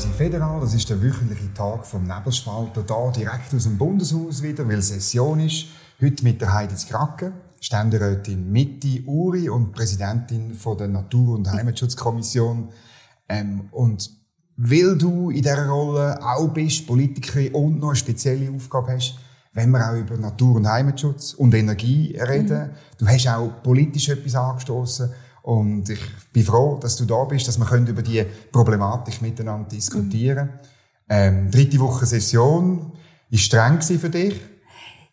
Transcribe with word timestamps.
Poesie 0.00 0.16
Federal. 0.16 0.60
Das 0.60 0.72
ist 0.72 0.88
der 0.88 1.02
wöchentliche 1.02 1.52
Tag 1.52 1.84
vom 1.84 2.04
Nebelspalter, 2.04 2.84
hier 2.86 3.12
direkt 3.24 3.52
aus 3.54 3.64
dem 3.64 3.76
Bundeshaus 3.76 4.42
wieder, 4.42 4.66
weil 4.66 4.80
Session 4.80 5.40
ist. 5.40 5.66
Heute 6.00 6.24
mit 6.24 6.40
der 6.40 6.54
Heidi 6.54 6.74
Kracke, 6.88 7.32
Ständerätin 7.60 8.50
Mitti 8.50 9.04
Uri 9.06 9.50
und 9.50 9.72
Präsidentin 9.72 10.54
von 10.54 10.78
der 10.78 10.88
Natur- 10.88 11.36
und 11.36 11.52
Heimatschutzkommission. 11.52 12.70
Ähm, 13.28 13.68
und 13.72 14.10
weil 14.56 14.96
du 14.96 15.28
in 15.28 15.42
dieser 15.42 15.68
Rolle 15.68 16.18
auch 16.24 16.48
bist, 16.48 16.86
Politikerin 16.86 17.54
und 17.54 17.80
noch 17.80 17.88
eine 17.88 17.96
spezielle 17.96 18.50
Aufgabe 18.50 18.92
hast, 18.92 19.18
wenn 19.52 19.70
wir 19.70 19.86
auch 19.86 19.96
über 19.96 20.16
Natur- 20.16 20.56
und 20.56 20.66
Heimatschutz 20.66 21.34
und 21.34 21.54
Energie 21.54 22.16
reden. 22.18 22.68
Mhm. 22.68 22.70
Du 22.96 23.06
hast 23.06 23.28
auch 23.28 23.62
politisch 23.62 24.08
etwas 24.08 24.34
angestoßen 24.34 25.10
und 25.42 25.88
ich 25.88 26.00
bin 26.32 26.44
froh, 26.44 26.78
dass 26.80 26.96
du 26.96 27.04
da 27.04 27.24
bist, 27.24 27.48
dass 27.48 27.58
wir 27.58 27.64
können 27.64 27.86
über 27.86 28.02
die 28.02 28.24
Problematik 28.52 29.22
miteinander 29.22 29.68
diskutieren 29.68 30.46
mhm. 30.46 30.58
ähm, 31.08 31.50
Dritte 31.50 31.78
Woche 31.80 32.06
Session. 32.06 32.92
Ist 33.30 33.44
streng 33.44 33.80
für 33.80 34.10
dich? 34.10 34.40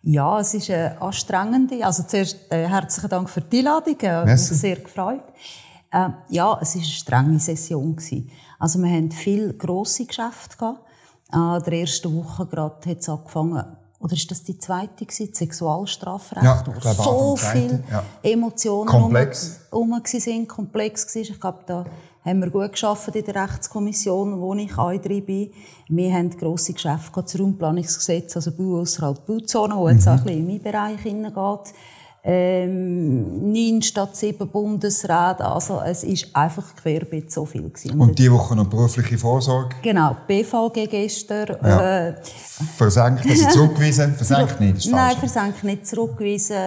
Ja, 0.01 0.39
es 0.39 0.53
ist 0.53 0.69
eine 0.69 0.99
anstrengende. 1.01 1.85
Also 1.85 2.03
zuerst 2.03 2.51
äh, 2.51 2.67
herzlichen 2.67 3.09
Dank 3.09 3.29
für 3.29 3.41
die 3.41 3.59
Einladung. 3.59 3.95
Ich 3.99 4.07
habe 4.07 4.31
mich 4.31 4.39
sehr 4.39 4.77
gefreut. 4.77 5.23
Äh, 5.91 6.09
ja, 6.29 6.57
es 6.61 6.75
war 6.75 6.81
eine 6.81 6.91
strenge 6.91 7.39
Session. 7.39 7.95
Gewesen. 7.95 8.29
Also 8.59 8.79
wir 8.79 8.89
haben 8.89 9.11
viele 9.11 9.53
grosse 9.53 10.05
Geschäfte 10.05 10.57
gehabt. 10.57 10.79
Äh, 11.31 11.63
der 11.63 11.81
ersten 11.81 12.15
Woche 12.15 12.45
gerade 12.45 12.89
hat 12.89 12.99
es 12.99 13.09
angefangen, 13.09 13.63
oder 13.99 14.13
ist 14.13 14.29
das 14.29 14.43
die 14.43 14.57
zweite 14.57 15.05
gewesen, 15.05 15.33
Sexualstrafrecht, 15.33 16.43
ja, 16.43 16.63
wo 16.65 16.93
so 16.93 17.35
viele 17.35 17.83
ja. 17.89 18.03
Emotionen 18.21 18.87
komplex. 18.87 19.61
Um, 19.71 19.91
um 19.91 20.01
sind, 20.05 20.47
komplex 20.47 21.15
war. 21.15 21.21
Ich 21.21 21.39
glaube, 21.39 21.59
da 21.65 21.85
haben 22.23 22.41
wir 22.41 22.49
gut 22.49 22.73
geschafft 22.73 23.15
in 23.15 23.25
der 23.25 23.35
Rechtskommission, 23.35 24.39
wo 24.39 24.53
ich 24.53 24.77
auch 24.77 24.95
drin 24.97 25.25
bin. 25.25 25.51
Wir 25.87 26.13
haben 26.13 26.29
grosse 26.29 26.73
Geschäfte, 26.73 27.21
das 27.21 27.39
Raumplanungsgesetz, 27.39 28.35
also 28.35 28.51
Bau 28.51 28.81
außerhalb 28.81 29.25
Bauzone, 29.25 29.75
wo 29.75 29.89
jetzt 29.89 30.05
mhm. 30.05 30.11
auch 30.11 30.17
ein 30.17 30.23
bisschen 30.23 30.39
in 30.39 30.47
meinen 30.47 30.61
Bereich 30.61 31.01
hineingeht 31.01 31.73
ähm, 32.23 33.51
neun 33.51 33.81
statt 33.81 34.15
sieben 34.15 34.49
Bundesräte. 34.49 35.45
Also 35.45 35.81
es 35.81 36.03
ist 36.03 36.35
einfach 36.35 36.75
querbeet 36.75 37.31
so 37.31 37.45
viel 37.45 37.69
gewesen. 37.69 37.99
Und 37.99 38.19
die 38.19 38.31
Woche 38.31 38.55
noch 38.55 38.67
berufliche 38.67 39.17
Vorsorge? 39.17 39.75
Genau, 39.81 40.15
BVG 40.27 40.87
gestern. 40.89 41.57
Ja. 41.63 42.07
Äh, 42.09 42.15
versenkt, 42.75 43.25
also 43.25 43.49
zurückgewiesen? 43.49 44.15
Versenkt 44.15 44.59
nicht, 44.59 44.77
ist 44.77 44.91
Nein, 44.91 45.15
versenkt 45.17 45.63
nicht 45.63 45.87
zurückgewiesen, 45.87 46.57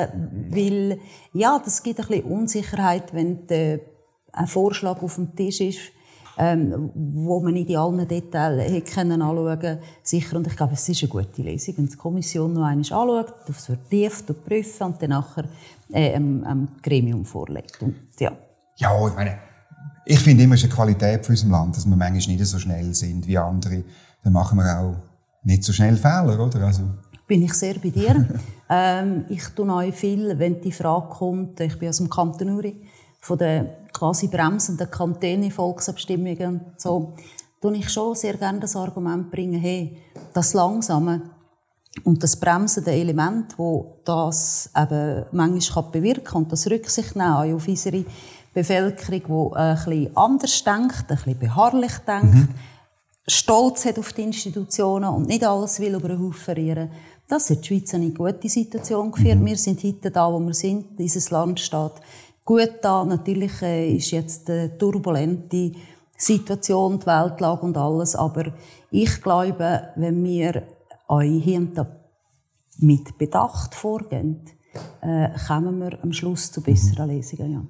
weil 0.50 0.98
ja, 1.32 1.60
das 1.62 1.82
gibt 1.82 2.00
ein 2.00 2.06
bisschen 2.06 2.24
Unsicherheit, 2.24 3.12
wenn 3.12 3.46
der, 3.46 3.80
ein 4.32 4.46
Vorschlag 4.46 5.02
auf 5.02 5.16
dem 5.16 5.34
Tisch 5.34 5.60
ist 5.60 5.80
ähm, 6.38 6.90
wo 6.94 7.40
man 7.40 7.54
nicht 7.54 7.70
in 7.70 7.76
allen 7.76 8.06
Details 8.06 8.70
hätte 8.70 8.90
können 8.92 9.22
anschauen 9.22 9.78
sicher. 10.02 10.36
Und 10.36 10.46
ich 10.46 10.56
glaube, 10.56 10.74
es 10.74 10.88
ist 10.88 11.02
eine 11.02 11.08
gute 11.08 11.42
Lesung, 11.42 11.78
wenn 11.78 11.86
die 11.86 11.96
Kommission 11.96 12.52
noch 12.52 12.64
einmal 12.64 12.78
anschaut, 12.78 13.34
das 13.46 13.66
vertieft 13.66 14.28
und 14.30 14.44
prüfen 14.44 14.84
und 14.84 15.02
dann 15.02 15.10
nachher 15.10 15.44
äh, 15.90 16.14
einem, 16.14 16.44
einem 16.44 16.68
Gremium 16.82 17.24
vorlegt. 17.24 17.82
Und, 17.82 17.94
ja. 18.18 18.32
ja, 18.76 19.08
ich 19.08 19.14
meine, 19.14 19.38
ich 20.04 20.20
finde 20.20 20.44
immer, 20.44 20.54
es 20.54 20.62
ist 20.62 20.66
eine 20.66 20.74
Qualität 20.74 21.24
für 21.24 21.32
unser 21.32 21.48
Land, 21.48 21.76
dass 21.76 21.86
wir 21.86 21.96
manchmal 21.96 22.36
nicht 22.36 22.46
so 22.46 22.58
schnell 22.58 22.94
sind 22.94 23.26
wie 23.26 23.38
andere. 23.38 23.84
Dann 24.22 24.32
machen 24.32 24.58
wir 24.58 24.78
auch 24.78 24.96
nicht 25.42 25.64
so 25.64 25.72
schnell 25.72 25.96
Fehler, 25.96 26.38
oder? 26.38 26.60
Also. 26.62 26.82
Bin 27.26 27.42
ich 27.42 27.54
sehr 27.54 27.74
bei 27.74 27.90
dir. 27.90 28.26
ähm, 28.70 29.24
ich 29.28 29.44
tue 29.48 29.72
euch 29.72 29.94
viel, 29.94 30.38
wenn 30.38 30.60
die 30.60 30.72
Frage 30.72 31.08
kommt, 31.08 31.60
ich 31.60 31.78
bin 31.78 31.88
aus 31.88 31.98
dem 31.98 32.10
Kanton 32.10 32.50
Uri, 32.50 32.82
von 33.20 33.38
den 33.38 33.68
quasi 34.00 34.28
bremsenden 34.28 34.90
Kantone-Volksabstimmungen 34.90 36.72
so, 36.78 37.12
tue 37.60 37.76
ich 37.76 37.90
schon 37.90 38.14
sehr 38.14 38.38
gerne 38.38 38.60
das 38.60 38.74
Argument 38.74 39.30
bringen, 39.30 39.60
hey, 39.60 39.98
das 40.32 40.54
Langsame 40.54 41.20
und 42.04 42.22
das 42.22 42.36
bremsende 42.36 42.92
Element, 42.92 43.58
wo 43.58 44.00
das 44.06 44.70
eben 44.74 45.26
manchmal 45.32 45.84
bewirken 45.92 46.24
kann 46.24 46.42
und 46.44 46.52
das 46.52 46.70
Rücksicht 46.70 47.14
nehmen 47.14 47.54
auf 47.54 47.68
unsere 47.68 48.06
Bevölkerung, 48.54 49.52
die 49.52 49.56
ein 49.58 49.76
bisschen 49.76 50.16
anders 50.16 50.64
denkt, 50.64 51.04
ein 51.10 51.16
bisschen 51.16 51.38
beharrlich 51.38 51.98
denkt, 52.06 52.34
mhm. 52.34 52.48
stolz 53.26 53.84
hat 53.84 53.98
auf 53.98 54.14
die 54.14 54.22
Institutionen 54.22 55.10
und 55.10 55.28
nicht 55.28 55.44
alles 55.44 55.78
will 55.78 55.94
über 55.94 56.08
den 56.08 56.20
Haufen 56.20 56.40
verlieren. 56.40 56.90
Das 57.28 57.50
hat 57.50 57.64
die 57.64 57.68
Schweiz 57.68 57.92
in 57.92 58.02
eine 58.02 58.12
gute 58.12 58.48
Situation 58.48 59.12
geführt. 59.12 59.38
Mhm. 59.38 59.46
Wir 59.46 59.58
sind 59.58 59.84
heute 59.84 60.10
da, 60.10 60.32
wo 60.32 60.40
wir 60.40 60.54
sind. 60.54 60.98
Dieses 60.98 61.30
Land 61.30 61.60
steht 61.60 61.92
gut 62.44 62.70
da. 62.82 63.04
Natürlich 63.04 63.62
äh, 63.62 63.94
ist 63.96 64.10
jetzt 64.10 64.50
eine 64.50 64.76
turbulente 64.76 65.72
Situation, 66.16 66.98
die 66.98 67.06
Weltlage 67.06 67.62
und 67.62 67.76
alles. 67.76 68.14
Aber 68.14 68.52
ich 68.90 69.20
glaube, 69.22 69.88
wenn 69.96 70.22
wir 70.24 70.62
euch 71.08 71.42
hier 71.42 71.68
mit 72.78 73.18
Bedacht 73.18 73.74
vorgehen, 73.74 74.40
äh, 75.00 75.28
kommen 75.46 75.78
wir 75.80 75.98
am 76.02 76.12
Schluss 76.12 76.52
zu 76.52 76.60
besseren 76.60 77.08
Lesungen. 77.08 77.52
Ja. 77.52 77.62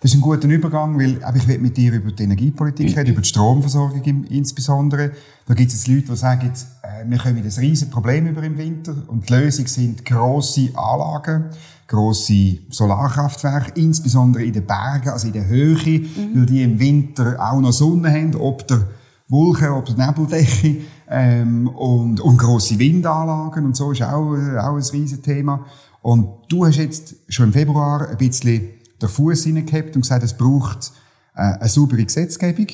Das 0.00 0.12
ist 0.12 0.16
ein 0.16 0.20
guter 0.20 0.48
Übergang, 0.48 0.96
weil 0.98 1.20
ich 1.36 1.48
will 1.48 1.58
mit 1.58 1.76
dir 1.76 1.92
über 1.92 2.12
die 2.12 2.22
Energiepolitik 2.22 2.96
reden, 2.96 3.10
über 3.10 3.20
die 3.20 3.28
Stromversorgung 3.28 4.24
insbesondere. 4.24 5.12
Da 5.46 5.54
gibt 5.54 5.72
es 5.72 5.86
Leute, 5.88 6.02
die 6.02 6.16
sagen, 6.16 6.52
äh, 6.82 7.04
wir 7.08 7.18
kommen 7.18 7.36
ein 7.36 7.42
riesiges 7.42 7.90
Problem 7.90 8.26
über 8.28 8.42
im 8.42 8.56
Winter 8.58 8.94
und 9.08 9.28
die 9.28 9.34
Lösung 9.34 9.66
sind 9.66 10.04
grosse 10.04 10.70
Anlagen 10.76 11.50
grosse 11.88 12.58
Solarkraftwerke, 12.68 13.72
insbesondere 13.80 14.44
in 14.44 14.52
den 14.52 14.66
Bergen, 14.66 15.08
also 15.08 15.26
in 15.26 15.32
der 15.32 15.46
Höhe, 15.46 16.00
mhm. 16.00 16.30
weil 16.34 16.46
die 16.46 16.62
im 16.62 16.78
Winter 16.78 17.36
auch 17.40 17.60
noch 17.60 17.72
Sonne 17.72 18.10
haben, 18.12 18.34
ob 18.36 18.68
der 18.68 18.86
Wolken, 19.28 19.70
ob 19.70 19.86
der 19.86 20.06
Nebeldecke, 20.06 20.82
ähm, 21.10 21.66
und, 21.68 22.20
und 22.20 22.36
grosse 22.36 22.78
Windanlagen 22.78 23.64
und 23.64 23.76
so 23.76 23.92
ist 23.92 24.02
auch, 24.02 24.34
äh, 24.34 24.58
auch 24.58 24.76
ein 24.76 24.82
riesiges 24.82 25.22
Thema. 25.22 25.64
Und 26.02 26.28
du 26.48 26.66
hast 26.66 26.76
jetzt 26.76 27.14
schon 27.28 27.46
im 27.46 27.52
Februar 27.52 28.08
ein 28.08 28.16
bisschen 28.18 28.68
den 29.00 29.08
Fuß 29.08 29.44
hineingehabt 29.44 29.96
und 29.96 30.02
gesagt, 30.02 30.22
es 30.22 30.34
braucht 30.34 30.92
äh, 31.34 31.40
eine 31.40 31.68
saubere 31.68 32.04
Gesetzgebung. 32.04 32.66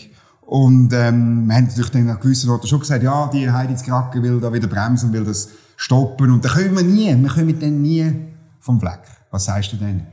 Und 0.43 0.93
ähm, 0.93 1.47
wir 1.47 1.55
haben 1.55 1.65
natürlich 1.65 1.91
dann 1.91 2.11
an 2.11 2.21
gewissen 2.21 2.51
Orten 2.51 2.67
schon 2.67 2.81
gesagt, 2.81 3.03
ja, 3.03 3.31
die 3.33 3.51
Heidi 3.51 3.75
Kraken 3.75 4.23
will 4.23 4.41
da 4.41 4.53
wieder 4.53 4.67
bremsen, 4.67 5.13
will 5.13 5.25
das 5.25 5.49
stoppen. 5.77 6.31
Und 6.33 6.45
da 6.45 6.51
können 6.51 6.77
wir 6.77 6.83
nie, 6.83 7.17
wir 7.17 7.31
können 7.31 7.59
dann 7.59 7.81
nie 7.81 8.13
vom 8.65 8.81
Fleck. 8.81 9.01
Was 9.31 9.45
sagst 9.45 9.73
du 9.73 9.77
denn? 9.77 10.07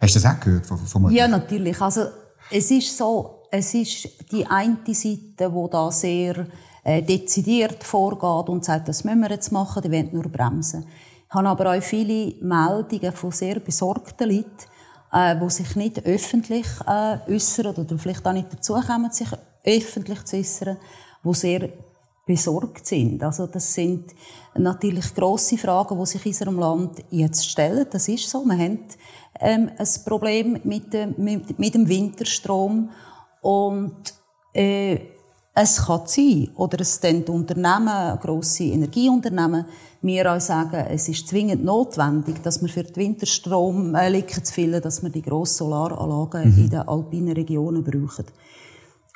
Hast 0.00 0.14
du 0.14 0.20
das 0.20 0.30
auch 0.30 0.40
gehört 0.40 0.64
von, 0.64 0.78
von 0.78 1.10
Ja, 1.10 1.26
natürlich. 1.26 1.80
Also, 1.80 2.06
es 2.50 2.70
ist 2.70 2.96
so, 2.96 3.42
es 3.50 3.74
ist 3.74 4.08
die 4.30 4.46
eine 4.46 4.76
Seite, 4.86 5.50
die 5.50 5.70
da 5.70 5.90
sehr 5.90 6.46
äh, 6.84 7.02
dezidiert 7.02 7.82
vorgeht 7.82 8.48
und 8.48 8.64
sagt, 8.64 8.88
das 8.88 9.02
müssen 9.02 9.20
wir 9.20 9.30
jetzt 9.30 9.50
machen, 9.50 9.82
die 9.82 9.90
wollen 9.90 10.10
nur 10.12 10.28
bremsen. 10.28 10.86
Ich 11.28 11.34
habe 11.34 11.48
aber 11.48 11.76
auch 11.76 11.82
viele 11.82 12.34
Meldungen 12.40 13.12
von 13.12 13.32
sehr 13.32 13.58
besorgten 13.58 14.30
Leuten, 14.30 14.64
äh, 15.12 15.36
die 15.36 15.50
sich 15.50 15.74
nicht 15.74 16.06
öffentlich 16.06 16.66
äh, 16.86 17.18
äußern 17.28 17.74
oder 17.74 17.98
vielleicht 17.98 18.24
auch 18.24 18.32
nicht 18.32 18.52
dazu 18.52 18.74
kommen, 18.74 19.10
sich 19.10 19.28
öffentlich 19.64 20.24
zu 20.24 20.36
äußern, 20.36 20.76
die 21.24 21.34
sehr 21.34 21.68
besorgt 22.28 22.86
sind. 22.86 23.22
Also 23.22 23.46
das 23.46 23.72
sind 23.72 24.14
natürlich 24.54 25.14
große 25.14 25.56
Fragen, 25.56 25.98
die 25.98 26.06
sich 26.06 26.24
in 26.26 26.30
unserem 26.30 26.58
Land 26.58 27.04
jetzt 27.10 27.48
stellen. 27.48 27.86
Das 27.90 28.06
ist 28.06 28.28
so. 28.28 28.44
Wir 28.44 28.58
haben 28.58 28.80
ähm, 29.40 29.70
ein 29.76 29.88
Problem 30.04 30.60
mit 30.62 30.92
dem, 30.92 31.14
mit, 31.16 31.58
mit 31.58 31.74
dem 31.74 31.88
Winterstrom 31.88 32.90
und 33.40 33.96
äh, 34.52 34.98
es 35.54 35.84
kann 35.86 36.02
sein, 36.04 36.50
oder 36.54 36.80
es 36.82 36.96
sind 36.96 37.28
Unternehmen, 37.30 38.18
grosse 38.20 38.64
Energieunternehmen, 38.64 39.64
mir 40.02 40.32
auch 40.32 40.40
sagen, 40.40 40.86
es 40.88 41.08
ist 41.08 41.26
zwingend 41.26 41.64
notwendig, 41.64 42.42
dass 42.42 42.62
wir 42.62 42.68
für 42.68 42.84
den 42.84 42.94
Winterstrom 42.94 43.94
äh, 43.96 44.24
zu 44.26 44.52
füllen, 44.52 44.80
dass 44.82 45.02
wir 45.02 45.10
die 45.10 45.22
grossen 45.22 45.56
Solaranlagen 45.56 46.52
mhm. 46.52 46.58
in 46.58 46.70
den 46.70 46.80
alpinen 46.80 47.32
Regionen 47.32 47.82
brauchen. 47.82 48.26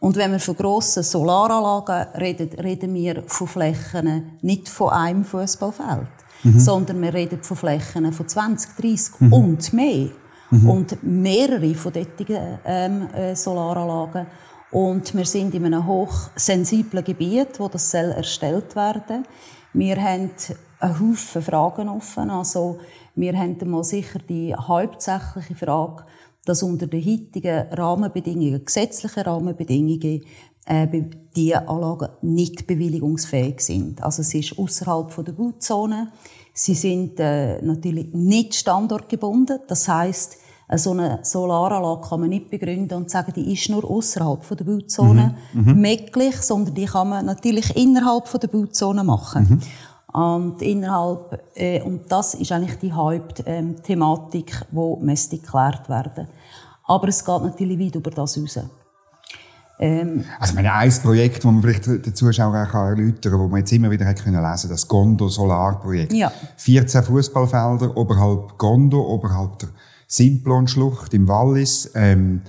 Und 0.03 0.17
wenn 0.17 0.33
wir 0.33 0.41
von 0.41 0.57
grossen 0.57 1.05
Solaranlagen 1.05 2.21
reden, 2.21 2.51
reden 2.59 2.93
wir 2.93 3.23
von 3.29 3.47
Flächen 3.47 4.33
nicht 4.43 4.69
von 4.69 4.91
einem 4.91 5.25
Fußballfeld, 5.25 6.09
mhm. 6.43 6.59
sondern 6.59 7.01
wir 7.01 7.15
reden 7.15 7.41
von 7.41 7.57
Flächen 7.57 8.13
von 8.13 8.27
20, 8.27 8.75
30 8.81 9.21
mhm. 9.21 9.33
und 9.33 9.73
mehr. 9.73 10.09
Mhm. 10.51 10.69
Und 10.69 11.03
mehrere 11.05 11.73
von 11.77 11.93
diesen 11.93 12.37
ähm, 12.65 13.15
äh, 13.15 13.37
Solaranlagen. 13.37 14.27
Und 14.73 15.15
wir 15.15 15.25
sind 15.25 15.55
in 15.55 15.67
einem 15.67 15.87
hochsensiblen 15.87 17.05
Gebiet, 17.05 17.61
wo 17.61 17.69
das 17.69 17.89
soll 17.89 18.11
erstellt 18.11 18.75
werden 18.75 19.25
Wir 19.73 20.03
haben 20.03 20.33
einen 20.81 20.99
Haufen 20.99 21.43
Fragen 21.43 21.89
offen. 21.89 22.29
Also, 22.29 22.81
wir 23.15 23.39
haben 23.39 23.57
mal 23.71 23.85
sicher 23.85 24.19
die 24.19 24.53
hauptsächliche 24.53 25.55
Frage, 25.55 26.05
dass 26.45 26.63
unter 26.63 26.87
den 26.87 27.05
heutigen 27.05 27.69
Rahmenbedingungen, 27.71 28.65
gesetzlichen 28.65 29.23
Rahmenbedingungen, 29.23 30.23
äh, 30.65 30.87
die 31.35 31.55
Anlagen 31.55 32.09
nicht 32.23 32.67
bewilligungsfähig 32.67 33.61
sind. 33.61 34.03
Also 34.03 34.23
es 34.23 34.35
ist 34.35 34.59
außerhalb 34.59 35.25
der 35.25 35.33
Bauzone. 35.33 36.13
Sie 36.53 36.75
sind 36.75 37.19
äh, 37.19 37.61
natürlich 37.63 38.13
nicht 38.13 38.55
standortgebunden. 38.55 39.61
Das 39.67 39.89
heißt, 39.89 40.37
so 40.77 40.93
eine 40.93 41.19
Solaranlage 41.23 42.09
kann 42.09 42.21
man 42.21 42.31
nicht 42.31 42.51
begründen 42.51 42.95
und 42.95 43.11
sagen, 43.11 43.33
die 43.35 43.53
ist 43.53 43.69
nur 43.69 43.85
außerhalb 43.85 44.57
der 44.57 44.65
Bauzone 44.65 45.37
mhm. 45.53 45.65
mhm. 45.65 45.81
möglich, 45.81 46.37
sondern 46.37 46.75
die 46.75 46.87
kann 46.87 47.09
man 47.09 47.27
natürlich 47.27 47.77
innerhalb 47.77 48.31
der 48.41 48.49
Bauzone 48.49 49.05
machen. 49.05 49.49
Mhm. 49.49 49.61
Und 50.13 50.61
innerhalb, 50.61 51.43
äh, 51.55 51.81
und 51.81 52.11
das 52.11 52.35
ist 52.35 52.53
eigentlich 52.53 52.79
die 52.79 52.93
Hauptthematik, 52.93 54.55
ähm, 54.55 54.67
wo 54.71 54.97
müsste 54.97 55.39
geklärt 55.39 55.89
werden. 55.89 56.29
Aber 56.85 57.09
es 57.09 57.25
geht 57.25 57.43
natürlich 57.43 57.79
weit 57.79 57.95
über 57.95 58.11
das 58.11 58.37
raus. 58.37 58.59
Ähm, 59.79 60.25
also 60.39 60.55
meine, 60.55 60.73
ein 60.75 60.93
Projekt, 61.03 61.39
das 61.39 61.45
man 61.45 61.63
vielleicht 61.63 61.87
den 61.87 62.15
Zuschauern 62.15 62.69
auch 62.69 62.75
erläutern 62.75 63.33
kann, 63.33 63.41
wo 63.41 63.49
man 63.49 63.61
jetzt 63.61 63.73
immer 63.73 63.91
wieder 63.91 64.07
hat 64.07 64.23
können 64.23 64.43
lesen 64.43 64.69
das 64.69 64.87
Gondo 64.87 65.29
Solarprojekt. 65.29 66.13
Ja. 66.13 66.31
14 66.57 67.03
Fußballfelder 67.03 67.97
oberhalb 67.97 68.59
Gondo, 68.59 69.01
oberhalb 69.01 69.59
der 69.61 69.71
Simplon-Schlucht 70.07 71.15
im 71.15 71.27
Wallis. 71.27 71.91
Ähm, 71.95 72.43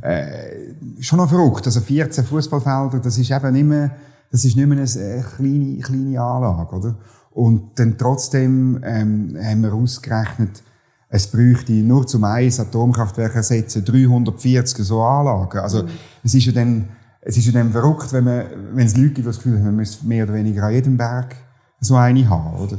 äh, 0.00 0.74
schon 1.00 1.18
noch 1.18 1.28
verrückt. 1.28 1.66
Also 1.66 1.80
14 1.80 2.24
Fußballfelder, 2.24 2.98
das 3.00 3.18
ist 3.18 3.30
eben 3.30 3.68
mehr 3.68 3.90
das 4.30 4.44
ist 4.44 4.56
nicht 4.56 4.66
mehr 4.66 4.78
eine 4.78 5.24
kleine, 5.36 5.78
kleine 5.78 6.20
Anlage, 6.20 6.76
oder? 6.76 6.94
Und 7.32 7.78
dann 7.78 7.96
trotzdem 7.96 8.80
ähm, 8.84 9.36
haben 9.40 9.62
wir 9.62 9.72
ausgerechnet, 9.72 10.62
es 11.08 11.26
bräuchte 11.26 11.72
nur 11.72 12.06
zum 12.06 12.24
eins 12.24 12.60
Atomkraftwerk 12.60 13.34
ersetzen 13.34 13.84
340 13.84 14.84
so 14.84 15.02
Anlagen. 15.02 15.58
Also 15.58 15.82
mhm. 15.82 15.88
es 16.22 16.34
ist 16.34 16.46
ja 16.46 16.52
dann 16.52 16.88
es 17.22 17.36
ist 17.36 17.46
ja 17.46 17.52
dann 17.52 17.72
verrückt, 17.72 18.12
wenn 18.12 18.24
man 18.24 18.44
wenn 18.72 18.86
es 18.86 18.96
Leute 18.96 19.08
gibt, 19.08 19.18
die 19.18 19.22
das 19.22 19.36
Gefühl 19.36 19.58
haben, 19.58 19.64
man 19.64 19.76
müsste 19.76 20.06
mehr 20.06 20.24
oder 20.24 20.34
weniger 20.34 20.64
an 20.64 20.72
jedem 20.72 20.96
Berg 20.96 21.36
so 21.80 21.96
eine 21.96 22.28
haben, 22.28 22.56
oder? 22.56 22.78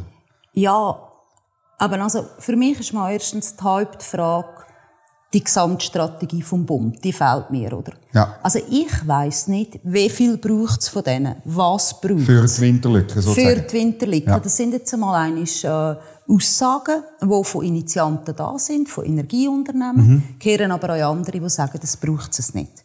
Ja, 0.53 0.97
aber 1.77 2.01
also 2.01 2.25
für 2.39 2.55
mich 2.55 2.79
ist 2.79 2.93
mal 2.93 3.11
erstens 3.11 3.55
die 3.55 3.63
Hauptfrage 3.63 4.60
die 5.33 5.43
Gesamtstrategie 5.43 6.41
vom 6.41 6.65
Bund, 6.65 7.03
die 7.03 7.13
fehlt 7.13 7.51
mir, 7.51 7.71
oder? 7.71 7.93
Ja. 8.13 8.35
Also 8.43 8.59
ich 8.69 9.07
weiß 9.07 9.47
nicht, 9.47 9.79
wie 9.83 10.09
viel 10.09 10.37
braucht 10.37 10.81
es 10.81 10.89
von 10.89 11.03
denen, 11.03 11.35
was 11.45 12.01
braucht 12.01 12.21
Für 12.21 12.45
die 12.45 12.61
Winterlücke 12.61 13.21
sozusagen. 13.21 13.47
Für 13.47 13.61
die 13.61 13.73
Winterlücke. 13.73 14.29
Ja. 14.29 14.39
Das 14.39 14.57
sind 14.57 14.73
jetzt 14.73 14.93
einmal 14.93 15.27
einiges, 15.27 15.63
äh, 15.63 15.95
Aussagen, 16.31 17.03
die 17.21 17.43
von 17.43 17.65
Initianten 17.65 18.35
da 18.35 18.57
sind, 18.57 18.87
von 18.87 19.05
Energieunternehmen, 19.05 20.07
mhm. 20.07 20.23
kehren 20.39 20.71
aber 20.71 20.95
auch 20.95 21.11
andere, 21.11 21.39
die 21.39 21.49
sagen, 21.49 21.77
das 21.81 21.97
braucht 21.97 22.37
es 22.37 22.53
nicht. 22.53 22.83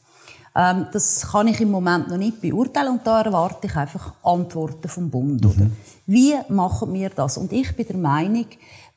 Ähm, 0.57 0.87
das 0.91 1.29
kann 1.31 1.49
ich 1.49 1.61
im 1.61 1.71
Moment 1.71 2.09
noch 2.09 2.17
nicht 2.17 2.41
beurteilen 2.41 2.93
und 2.93 3.07
da 3.07 3.21
erwarte 3.21 3.67
ich 3.67 3.77
einfach 3.77 4.15
Antworten 4.23 4.89
vom 4.89 5.11
Bund. 5.11 5.45
Mhm. 5.45 5.51
Oder? 5.51 5.71
Wie 6.07 6.35
machen 6.49 6.93
wir 6.93 7.11
das? 7.11 7.37
Und 7.37 7.53
ich 7.53 7.77
bin 7.77 7.87
der 7.87 7.99
Meinung, 7.99 8.47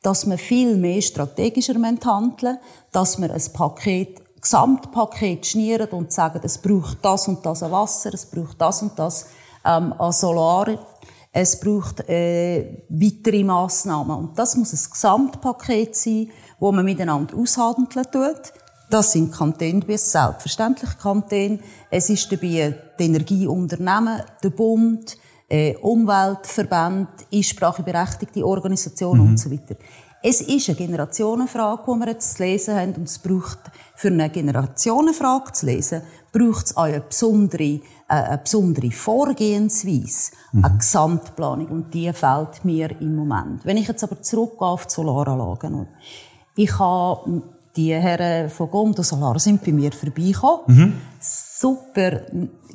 dass 0.01 0.25
man 0.25 0.37
viel 0.37 0.77
mehr 0.77 1.01
strategischer 1.01 1.75
handeln 1.75 2.57
dass 2.91 3.17
man 3.17 3.31
ein 3.31 3.43
Paket, 3.53 4.21
Gesamtpaket 4.41 5.45
schnieren 5.45 5.89
und 5.89 6.13
sagen, 6.13 6.39
es 6.43 6.57
braucht 6.57 6.99
das 7.01 7.27
und 7.27 7.45
das 7.45 7.61
an 7.61 7.71
Wasser, 7.71 8.13
es 8.13 8.25
braucht 8.25 8.59
das 8.61 8.81
und 8.81 8.97
das 8.97 9.27
ähm, 9.65 9.93
an 9.93 10.13
Solar, 10.13 10.79
es 11.31 11.59
braucht 11.59 12.07
äh, 12.09 12.83
weitere 12.89 13.43
Massnahmen. 13.43 14.17
Und 14.17 14.39
das 14.39 14.55
muss 14.55 14.73
ein 14.73 14.91
Gesamtpaket 14.91 15.95
sein, 15.95 16.31
wo 16.59 16.71
man 16.71 16.85
miteinander 16.85 17.35
aushandeln 17.35 18.05
tut. 18.11 18.53
Das 18.89 19.11
sind 19.11 19.31
Kantone, 19.31 19.87
wie 19.87 19.97
selbstverständlich 19.97 20.97
Kantone. 20.97 21.59
Es 21.91 22.09
ist 22.09 22.31
dabei 22.31 22.75
die 22.97 23.05
Energieunternehmen, 23.05 24.23
der 24.41 24.49
Bund, 24.49 25.17
äh, 25.49 25.75
Umweltverbände, 25.77 27.09
einspracheberechtigte 27.33 28.45
Organisationen 28.45 29.23
mhm. 29.23 29.29
und 29.29 29.37
so 29.37 29.51
weiter. 29.51 29.75
Es 30.21 30.41
ist 30.41 30.67
eine 30.67 30.77
Generationenfrage, 30.77 31.83
die 31.87 31.99
wir 31.99 32.07
jetzt 32.07 32.35
zu 32.35 32.43
lesen 32.43 32.75
haben, 32.75 32.93
und 32.95 33.07
es 33.07 33.19
braucht, 33.19 33.59
für 33.95 34.09
eine 34.09 34.29
Generationenfrage 34.29 35.53
zu 35.53 35.65
lesen, 35.65 36.01
braucht 36.31 36.65
es 36.65 36.77
auch 36.77 36.83
eine 36.83 36.99
besondere, 37.01 37.63
äh, 37.63 37.79
eine 38.07 38.37
besondere 38.37 38.91
Vorgehensweise, 38.91 40.31
mhm. 40.51 40.65
eine 40.65 40.77
Gesamtplanung, 40.77 41.67
und 41.67 41.93
die 41.93 42.11
fehlt 42.11 42.65
mir 42.65 42.99
im 42.99 43.15
Moment. 43.15 43.65
Wenn 43.65 43.77
ich 43.77 43.87
jetzt 43.87 44.03
aber 44.03 44.21
zurückgehe 44.21 44.67
auf 44.67 44.87
die 44.87 44.93
Solaranlagen, 44.93 45.87
ich 46.55 46.77
habe 46.77 47.41
die 47.79 47.93
Herren 47.93 48.49
von 48.49 48.69
Gondo 48.69 49.03
Solar 49.03 49.39
sind 49.39 49.63
bei 49.63 49.71
mir 49.71 49.91
vorbeigekommen. 49.91 50.63
Mhm. 50.67 50.93
Super 51.21 52.21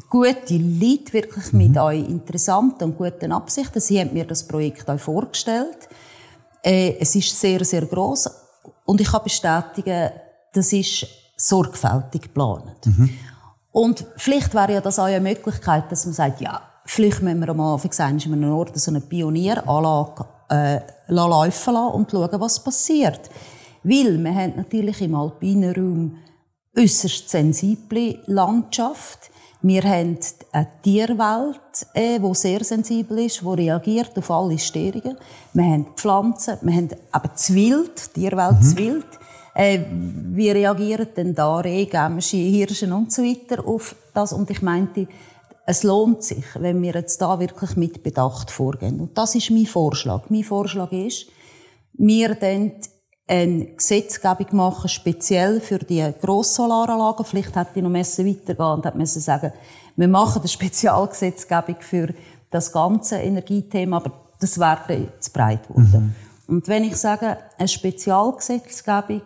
gute 0.09 0.57
Leute, 0.57 1.13
wirklich 1.13 1.53
mhm. 1.53 1.59
mit 1.59 1.77
euch 1.77 2.09
interessanten 2.09 2.85
und 2.85 2.97
guten 2.97 3.33
Absichten. 3.33 3.81
Sie 3.81 4.01
haben 4.01 4.15
mir 4.15 4.25
das 4.25 4.47
Projekt 4.47 4.89
auch 4.89 4.99
vorgestellt. 4.99 5.89
Äh, 6.63 6.97
es 6.99 7.15
ist 7.15 7.39
sehr, 7.39 7.63
sehr 7.65 7.85
groß 7.85 8.31
und 8.87 9.01
ich 9.01 9.11
kann 9.11 9.23
bestätigen, 9.23 10.11
das 10.55 10.73
ist 10.73 11.07
sorgfältig 11.37 12.23
geplant. 12.23 12.87
Mhm. 12.87 13.11
Und 13.73 14.07
vielleicht 14.17 14.55
wäre 14.55 14.75
ja 14.75 14.81
das 14.81 14.99
auch 14.99 15.05
eine 15.05 15.21
Möglichkeit, 15.21 15.91
dass 15.93 16.07
man 16.07 16.15
sagt, 16.15 16.41
ja, 16.41 16.63
vielleicht 16.87 17.21
müssen 17.21 17.41
wir 17.41 17.53
mal 17.53 17.75
auf 17.75 17.87
einem 18.01 18.53
Ort 18.53 18.79
so 18.79 18.91
eine 18.91 19.01
Pionieranlage 19.03 20.25
äh, 20.49 20.81
laufen 21.09 21.75
lassen 21.75 21.95
und 21.95 22.11
schauen, 22.11 22.41
was 22.41 22.63
passiert. 22.63 23.29
Weil 23.85 24.19
wir 24.19 24.35
haben 24.35 24.57
natürlich 24.57 25.01
im 25.03 25.15
alpinen 25.15 25.75
Raum 25.75 26.17
äußerst 26.77 27.29
sensible 27.29 28.19
Landschaft. 28.27 29.31
Wir 29.61 29.83
haben 29.83 30.19
eine 30.53 30.69
Tierwelt, 30.83 31.87
äh, 31.95 32.19
die 32.19 32.35
sehr 32.35 32.65
sensibel 32.65 33.19
ist, 33.21 33.41
die 33.41 33.47
reagiert 33.47 34.17
auf 34.19 34.31
alle 34.31 34.59
Störungen. 34.59 35.17
Wir 35.53 35.65
haben 35.65 35.87
Pflanzen, 35.97 36.59
wir 36.63 36.75
haben 36.75 36.91
eben 36.91 37.31
das 37.33 37.55
Wild, 37.55 38.17
die 38.17 38.21
Tierwelt, 38.21 38.53
mhm. 38.53 38.59
das 38.61 38.77
Wild. 38.77 39.07
Äh, 39.55 39.81
wie 39.91 40.51
reagieren 40.51 41.09
denn 41.17 41.35
da 41.35 41.59
Rehgämsche, 41.59 42.37
Hirsche 42.37 42.93
und 42.93 43.13
so 43.13 43.23
weiter 43.23 43.67
auf 43.67 43.95
das? 44.13 44.33
Und 44.33 44.51
ich 44.51 44.63
meinte, 44.63 45.07
es 45.67 45.83
lohnt 45.83 46.23
sich, 46.23 46.45
wenn 46.59 46.83
wir 46.83 46.93
jetzt 46.95 47.23
da 47.23 47.39
wirklich 47.39 47.77
mit 47.77 48.03
Bedacht 48.03 48.51
vorgehen. 48.51 49.01
Und 49.01 49.17
das 49.17 49.35
ist 49.35 49.51
mein 49.51 49.67
Vorschlag. 49.67 50.29
Mein 50.29 50.45
Vorschlag 50.45 50.93
ist, 50.93 51.27
wir 51.95 52.35
dann 52.35 52.73
eine 53.27 53.67
Gesetzgebung 53.67 54.47
machen, 54.53 54.89
speziell 54.89 55.61
für 55.61 55.79
die 55.79 56.13
Grosssolaranlagen. 56.21 57.25
Vielleicht 57.25 57.57
hätte 57.57 57.71
ich 57.77 57.83
noch 57.83 57.93
weitergehen 57.93 58.57
und 58.57 58.85
hätte 58.85 58.99
müssen 58.99 59.21
sagen, 59.21 59.53
wir 59.97 60.09
machen 60.09 60.41
eine 60.41 60.49
Spezialgesetzgebung 60.49 61.77
für 61.81 62.13
das 62.51 62.73
ganze 62.73 63.17
Energiethema, 63.17 63.97
aber 63.97 64.13
das 64.41 64.59
wäre 64.59 65.09
zu 65.21 65.33
breit 65.33 65.67
geworden. 65.67 66.15
Mhm. 66.47 66.55
Und 66.55 66.69
wenn 66.69 66.85
ich 66.85 66.97
sage, 66.97 67.39
eine 67.57 67.69
Spezialgesetzgebung, 67.69 69.23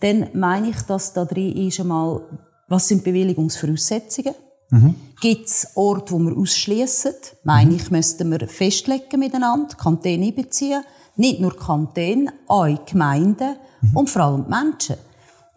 dann 0.00 0.28
meine 0.32 0.70
ich, 0.70 0.80
dass 0.82 1.12
da 1.12 1.24
drin 1.24 1.68
ist 1.68 1.80
einmal, 1.80 2.22
was 2.68 2.88
sind 2.88 3.04
Bewilligungsvoraussetzungen? 3.04 4.34
Mhm. 4.70 4.94
Gibt 5.20 5.46
es 5.48 5.68
Orte, 5.74 6.12
wo 6.12 6.18
wir 6.18 6.36
ausschließen? 6.36 7.12
Meine 7.44 7.70
mhm. 7.70 7.76
ich, 7.76 7.90
müssten 7.90 8.30
wir 8.30 8.48
festlegen 8.48 9.20
miteinander, 9.20 9.76
Kantone 9.76 10.24
einbeziehen 10.24 10.82
nicht 11.16 11.40
nur 11.40 11.56
Kantone, 11.56 12.32
auch 12.46 12.84
Gemeinden 12.86 13.56
mhm. 13.80 13.96
und 13.96 14.10
vor 14.10 14.22
allem 14.22 14.44
die 14.44 14.50
Menschen, 14.50 14.96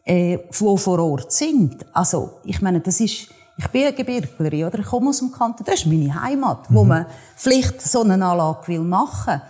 äh, 0.03 0.38
die 0.38 0.77
vor 0.77 1.00
Ort 1.00 1.31
sind. 1.31 1.85
Also, 1.93 2.39
ich 2.43 2.62
meine, 2.62 2.81
das 2.81 3.00
ist, 3.00 3.29
ich 3.57 3.67
bin 3.69 3.83
eine 3.83 3.93
Gebirglerin, 3.93 4.65
oder? 4.65 4.79
Ich 4.79 4.85
komme 4.85 5.09
aus 5.09 5.19
dem 5.19 5.31
Kanton, 5.31 5.65
das 5.65 5.75
ist 5.75 5.85
meine 5.85 6.21
Heimat, 6.21 6.69
mhm. 6.69 6.75
wo 6.75 6.83
man 6.83 7.05
vielleicht 7.35 7.81
so 7.81 8.01
eine 8.01 8.13
Anlage 8.13 8.67
will 8.67 8.81
machen 8.81 9.41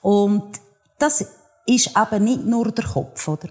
Und 0.00 0.60
das 0.98 1.24
ist 1.66 1.96
eben 1.96 2.24
nicht 2.24 2.44
nur 2.44 2.72
der 2.72 2.84
Kopf, 2.84 3.28
oder? 3.28 3.48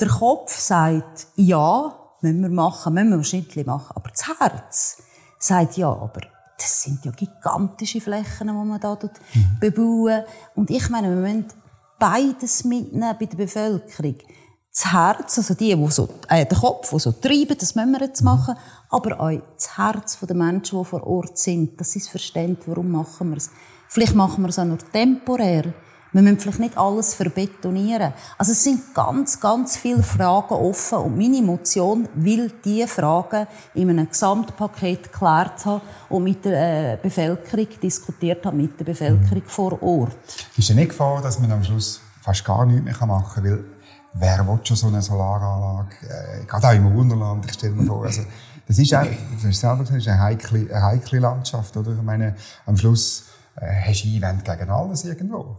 Der 0.00 0.08
Kopf 0.08 0.58
sagt, 0.58 1.28
ja, 1.36 1.94
müssen 2.20 2.42
wir 2.42 2.48
machen, 2.48 2.94
müssen 2.94 3.10
wir 3.10 3.16
wahrscheinlich 3.18 3.66
machen. 3.66 3.92
Aber 3.94 4.10
das 4.10 4.26
Herz 4.38 5.02
sagt, 5.38 5.76
ja, 5.76 5.88
aber 5.88 6.20
das 6.62 6.82
sind 6.82 7.04
ja 7.04 7.10
gigantische 7.10 8.00
Flächen, 8.00 8.46
die 8.46 8.52
man 8.52 8.78
da 8.78 8.94
mhm. 8.94 9.58
bebauen. 9.58 10.22
Und 10.54 10.70
ich 10.70 10.88
meine, 10.90 11.08
wir 11.08 11.16
müssen 11.16 11.46
beides 11.98 12.64
mitnehmen 12.64 13.16
bei 13.18 13.26
der 13.26 13.36
Bevölkerung. 13.36 14.16
Das 14.70 14.92
Herz, 14.92 15.38
also 15.38 15.54
die, 15.54 15.74
die 15.74 15.90
so, 15.90 16.08
äh, 16.28 16.46
der 16.46 16.56
Kopf, 16.56 16.90
die 16.90 16.98
so 16.98 17.12
treiben, 17.12 17.58
das 17.58 17.74
müssen 17.74 17.92
wir 17.92 18.00
jetzt 18.00 18.22
machen, 18.22 18.54
aber 18.88 19.20
auch 19.20 19.42
das 19.56 19.76
Herz 19.76 20.18
der 20.20 20.36
Menschen, 20.36 20.78
die 20.78 20.84
vor 20.84 21.06
Ort 21.06 21.36
sind, 21.36 21.78
das 21.78 21.94
ist 21.96 22.08
verständlich, 22.08 22.68
warum 22.68 22.90
machen 22.90 23.30
wir 23.30 23.36
es. 23.36 23.50
Vielleicht 23.88 24.14
machen 24.14 24.42
wir 24.42 24.48
es 24.48 24.58
auch 24.58 24.64
nur 24.64 24.78
temporär. 24.78 25.74
Wir 26.14 26.20
müssen 26.20 26.40
vielleicht 26.40 26.58
nicht 26.58 26.76
alles 26.76 27.14
verbetonieren. 27.14 28.12
Also 28.36 28.52
es 28.52 28.62
sind 28.62 28.94
ganz, 28.94 29.40
ganz 29.40 29.78
viele 29.78 30.02
Fragen 30.02 30.54
offen 30.54 30.98
und 30.98 31.16
meine 31.16 31.40
Motion 31.40 32.06
will 32.14 32.52
diese 32.62 32.86
Fragen 32.86 33.46
in 33.72 33.88
einem 33.88 34.10
Gesamtpaket 34.10 35.10
geklärt 35.10 35.64
haben 35.64 35.80
und 36.10 36.24
mit 36.24 36.44
der 36.44 36.94
äh, 36.94 36.98
Bevölkerung 37.02 37.68
diskutiert 37.82 38.44
haben, 38.44 38.58
mit 38.58 38.78
der 38.78 38.84
Bevölkerung 38.84 39.42
vor 39.46 39.82
Ort. 39.82 40.12
Ist 40.56 40.68
ja 40.68 40.74
nicht 40.74 40.90
Gefahr, 40.90 41.22
dass 41.22 41.38
man 41.38 41.50
am 41.50 41.64
Schluss 41.64 42.02
fast 42.20 42.44
gar 42.44 42.66
nichts 42.66 42.84
mehr 42.84 43.06
machen 43.06 43.34
kann, 43.34 43.44
weil 43.44 43.64
wer 44.12 44.46
will 44.46 44.60
schon 44.64 44.76
so 44.76 44.88
eine 44.88 45.00
Solaranlage, 45.00 45.96
äh, 46.02 46.44
gerade 46.44 46.68
auch 46.68 46.72
im 46.72 46.94
Wunderland, 46.94 47.46
ich 47.46 47.54
stelle 47.54 47.72
mir 47.72 47.86
vor, 47.86 48.04
also 48.04 48.22
das 48.68 48.78
ist 48.78 48.94
auch, 48.94 49.04
du 49.04 49.48
hast 49.48 49.60
selber 49.60 49.84
gesagt, 49.84 50.06
eine 50.06 50.20
heikle, 50.20 50.74
eine 50.74 50.82
heikle 50.82 51.18
Landschaft, 51.20 51.74
oder? 51.76 51.92
Ich 51.92 52.02
meine, 52.02 52.36
am 52.66 52.76
Schluss 52.76 53.24
äh, 53.56 53.88
hast 53.88 54.04
du 54.04 54.08
Einwände 54.08 54.44
gegen 54.44 54.70
alles 54.70 55.04
irgendwo. 55.04 55.56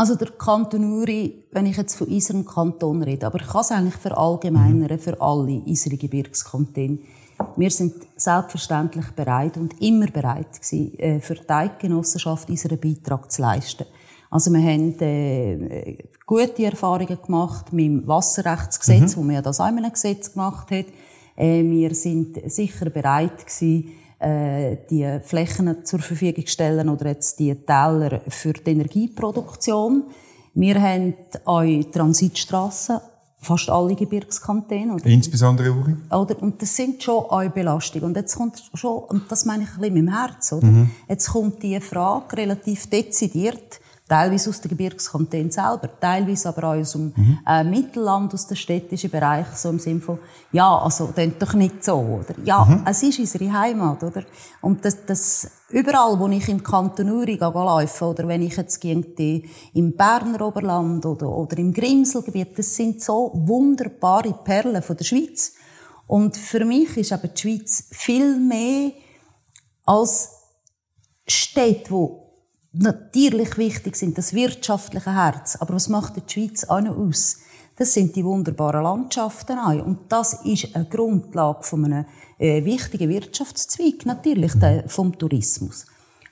Also 0.00 0.14
der 0.14 0.30
Kanton 0.30 0.94
Uri, 0.94 1.44
wenn 1.52 1.66
ich 1.66 1.76
jetzt 1.76 1.96
von 1.96 2.06
unserem 2.06 2.46
Kanton 2.46 3.02
rede, 3.02 3.26
aber 3.26 3.38
ich 3.38 3.46
kann 3.46 3.60
es 3.60 3.70
eigentlich 3.70 3.96
verallgemeinern 3.96 4.98
für 4.98 5.20
alle 5.20 5.60
unsere 5.60 5.98
Gebirgskantone. 5.98 7.00
Wir 7.56 7.70
sind 7.70 7.92
selbstverständlich 8.16 9.10
bereit 9.10 9.58
und 9.58 9.78
immer 9.82 10.06
bereit 10.06 10.54
gewesen, 10.54 10.98
äh, 10.98 11.20
für 11.20 11.34
die 11.34 11.50
Eidgenossenschaft 11.50 12.48
unseren 12.48 12.80
Beitrag 12.80 13.30
zu 13.30 13.42
leisten. 13.42 13.84
Also 14.30 14.50
wir 14.50 14.62
haben 14.62 14.98
äh, 15.00 15.98
gute 16.24 16.64
Erfahrungen 16.64 17.18
gemacht 17.22 17.70
mit 17.74 17.84
dem 17.84 18.08
Wasserrechtsgesetz, 18.08 19.14
mhm. 19.14 19.20
wo 19.20 19.24
man 19.24 19.34
ja 19.34 19.42
das 19.42 19.60
einmal 19.60 19.84
ein 19.84 19.92
Gesetz 19.92 20.32
gemacht 20.32 20.70
hat. 20.70 20.86
Äh, 21.36 21.62
wir 21.62 21.94
sind 21.94 22.38
sicher 22.50 22.88
bereit 22.88 23.46
gewesen, 23.46 23.92
äh, 24.20 24.76
die 24.90 25.18
Flächen 25.22 25.84
zur 25.84 26.00
Verfügung 26.00 26.46
stellen 26.46 26.88
oder 26.88 27.08
jetzt 27.08 27.38
die 27.38 27.54
Täler 27.54 28.20
für 28.28 28.52
die 28.52 28.70
Energieproduktion. 28.72 30.04
Wir 30.54 30.80
haben 30.80 31.14
auch 31.44 31.64
Transitstrassen, 31.90 32.98
fast 33.38 33.70
alle 33.70 33.94
Gebirgskantone. 33.94 34.94
Oder? 34.94 35.06
Insbesondere 35.06 35.72
Uri. 35.72 35.96
Oder? 36.10 36.42
Und 36.42 36.60
das 36.60 36.76
sind 36.76 37.02
schon 37.02 37.24
auch 37.24 37.48
Belastungen. 37.48 38.08
Und 38.08 38.16
jetzt 38.16 38.36
kommt 38.36 38.62
schon, 38.74 39.04
und 39.04 39.22
das 39.30 39.46
meine 39.46 39.64
ich 39.64 39.70
ein 39.70 39.80
bisschen 39.80 39.94
mit 39.94 40.02
dem 40.02 40.14
Herz, 40.14 40.52
oder? 40.52 40.66
Mhm. 40.66 40.90
Jetzt 41.08 41.30
kommt 41.30 41.62
die 41.62 41.80
Frage 41.80 42.36
relativ 42.36 42.88
dezidiert, 42.88 43.80
Teilweise 44.10 44.50
aus 44.50 44.60
den 44.60 44.70
Gebirgskantonen 44.70 45.52
selber, 45.52 45.88
teilweise 46.00 46.48
aber 46.48 46.64
auch 46.64 46.74
aus 46.74 46.92
dem 46.92 47.12
mhm. 47.14 47.38
äh, 47.46 47.62
Mittelland, 47.62 48.34
aus 48.34 48.48
dem 48.48 48.56
städtischen 48.56 49.08
Bereich, 49.08 49.46
so 49.54 49.70
im 49.70 49.78
Sinne 49.78 50.00
von, 50.00 50.18
ja, 50.50 50.78
also, 50.78 51.12
das 51.14 51.28
doch 51.38 51.54
nicht 51.54 51.84
so, 51.84 51.94
oder? 51.94 52.34
Ja, 52.44 52.64
mhm. 52.64 52.82
es 52.88 53.04
ist 53.04 53.20
unsere 53.20 53.52
Heimat, 53.52 54.02
oder? 54.02 54.24
Und 54.62 54.84
das, 54.84 55.06
das, 55.06 55.48
überall, 55.68 56.18
wo 56.18 56.26
ich 56.26 56.48
im 56.48 56.60
Kanton 56.60 57.08
Uri 57.08 57.36
laufe, 57.36 58.04
oder 58.04 58.26
wenn 58.26 58.42
ich 58.42 58.56
jetzt 58.56 58.80
gehe, 58.80 59.44
im 59.74 59.96
Berner 59.96 60.44
Oberland 60.44 61.06
oder, 61.06 61.28
oder 61.28 61.56
im 61.58 61.72
Grimselgebiet, 61.72 62.58
das 62.58 62.74
sind 62.74 63.00
so 63.00 63.30
wunderbare 63.32 64.34
Perlen 64.42 64.82
von 64.82 64.96
der 64.96 65.04
Schweiz. 65.04 65.52
Und 66.08 66.36
für 66.36 66.64
mich 66.64 66.96
ist 66.96 67.12
aber 67.12 67.28
die 67.28 67.40
Schweiz 67.40 67.84
viel 67.92 68.36
mehr 68.40 68.90
als 69.86 70.30
Städte, 71.28 71.92
wo 71.92 72.19
natürlich 72.72 73.58
wichtig 73.58 73.96
sind, 73.96 74.16
das 74.18 74.32
wirtschaftliche 74.34 75.14
Herz. 75.14 75.56
Aber 75.56 75.74
was 75.74 75.88
macht 75.88 76.16
die 76.16 76.22
Schweiz 76.32 76.64
auch 76.64 76.80
noch 76.80 76.96
aus? 76.96 77.38
Das 77.76 77.94
sind 77.94 78.14
die 78.14 78.24
wunderbaren 78.24 78.82
Landschaften 78.82 79.58
auch. 79.58 79.84
Und 79.84 80.00
das 80.10 80.34
ist 80.44 80.74
eine 80.74 80.84
Grundlage 80.84 81.62
von 81.62 81.84
einem 81.86 82.04
äh, 82.38 82.64
wichtigen 82.64 83.08
Wirtschaftszweig, 83.08 84.04
natürlich, 84.04 84.52
der, 84.58 84.88
vom 84.88 85.16
Tourismus. 85.16 85.86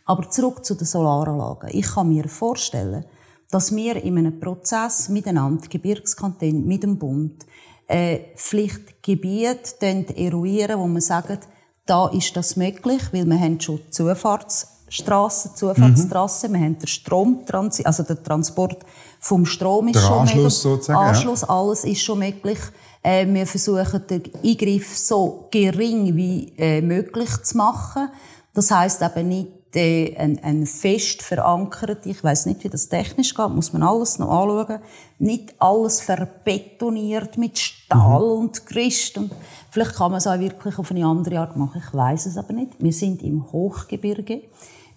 Aber 0.04 0.28
zurück 0.30 0.64
zu 0.64 0.74
den 0.74 0.86
Solaranlagen. 0.86 1.70
Ich 1.72 1.86
kann 1.86 2.08
mir 2.08 2.28
vorstellen, 2.28 3.04
dass 3.50 3.74
wir 3.74 3.96
in 3.96 4.18
einem 4.18 4.38
Prozess 4.38 5.08
miteinander, 5.08 5.66
Gebirgskanton 5.68 6.66
mit 6.66 6.82
dem 6.82 6.98
Bund, 6.98 7.46
äh, 7.86 8.20
vielleicht 8.34 9.02
Gebiete 9.02 10.04
eruieren, 10.16 10.78
wo 10.78 10.86
man 10.86 11.00
sagt, 11.00 11.48
da 11.86 12.08
ist 12.08 12.36
das 12.36 12.56
möglich, 12.56 13.02
weil 13.12 13.24
wir 13.24 13.40
haben 13.40 13.58
schon 13.60 13.80
Zufahrts 13.90 14.77
Strassen, 14.88 15.54
Zufahrtstrassen. 15.54 16.50
Mhm. 16.50 16.54
Wir 16.54 16.60
haben 16.64 16.78
den 16.78 16.86
Strom, 16.86 17.44
also 17.84 18.02
den 18.02 18.24
Transport 18.24 18.78
vom 19.20 19.44
Strom 19.44 19.88
ist 19.88 19.96
der 19.96 20.00
schon 20.02 20.18
Anschluss 20.20 20.36
möglich. 20.36 20.54
Sozusagen, 20.54 20.98
Anschluss, 20.98 21.40
ja. 21.42 21.48
alles 21.48 21.84
ist 21.84 22.02
schon 22.02 22.18
möglich. 22.20 22.58
Äh, 23.02 23.26
wir 23.26 23.46
versuchen 23.46 24.06
den 24.08 24.22
Eingriff 24.44 24.96
so 24.96 25.48
gering 25.50 26.14
wie 26.16 26.52
äh, 26.56 26.80
möglich 26.80 27.30
zu 27.42 27.56
machen. 27.56 28.08
Das 28.54 28.70
heißt 28.70 29.02
eben 29.02 29.28
nicht 29.28 29.48
äh, 29.78 30.16
ein, 30.16 30.42
ein 30.42 30.66
fest 30.66 31.22
verankert, 31.22 32.04
ich 32.04 32.22
weiß 32.22 32.46
nicht, 32.46 32.64
wie 32.64 32.68
das 32.68 32.88
technisch 32.88 33.34
geht, 33.34 33.48
muss 33.50 33.72
man 33.72 33.82
alles 33.82 34.18
noch 34.18 34.30
anschauen. 34.30 34.80
Nicht 35.18 35.54
alles 35.58 36.00
verbetoniert 36.00 37.38
mit 37.38 37.58
Stahl 37.58 38.20
mhm. 38.20 38.40
und 38.40 38.66
Gerüst. 38.66 39.16
Und 39.16 39.32
vielleicht 39.70 39.94
kann 39.94 40.10
man 40.10 40.18
es 40.18 40.26
auch 40.26 40.38
wirklich 40.38 40.78
auf 40.78 40.90
eine 40.90 41.06
andere 41.06 41.40
Art 41.40 41.56
machen. 41.56 41.82
Ich 41.86 41.94
weiß 41.94 42.26
es 42.26 42.36
aber 42.36 42.52
nicht. 42.52 42.72
Wir 42.78 42.92
sind 42.92 43.22
im 43.22 43.50
Hochgebirge. 43.50 44.42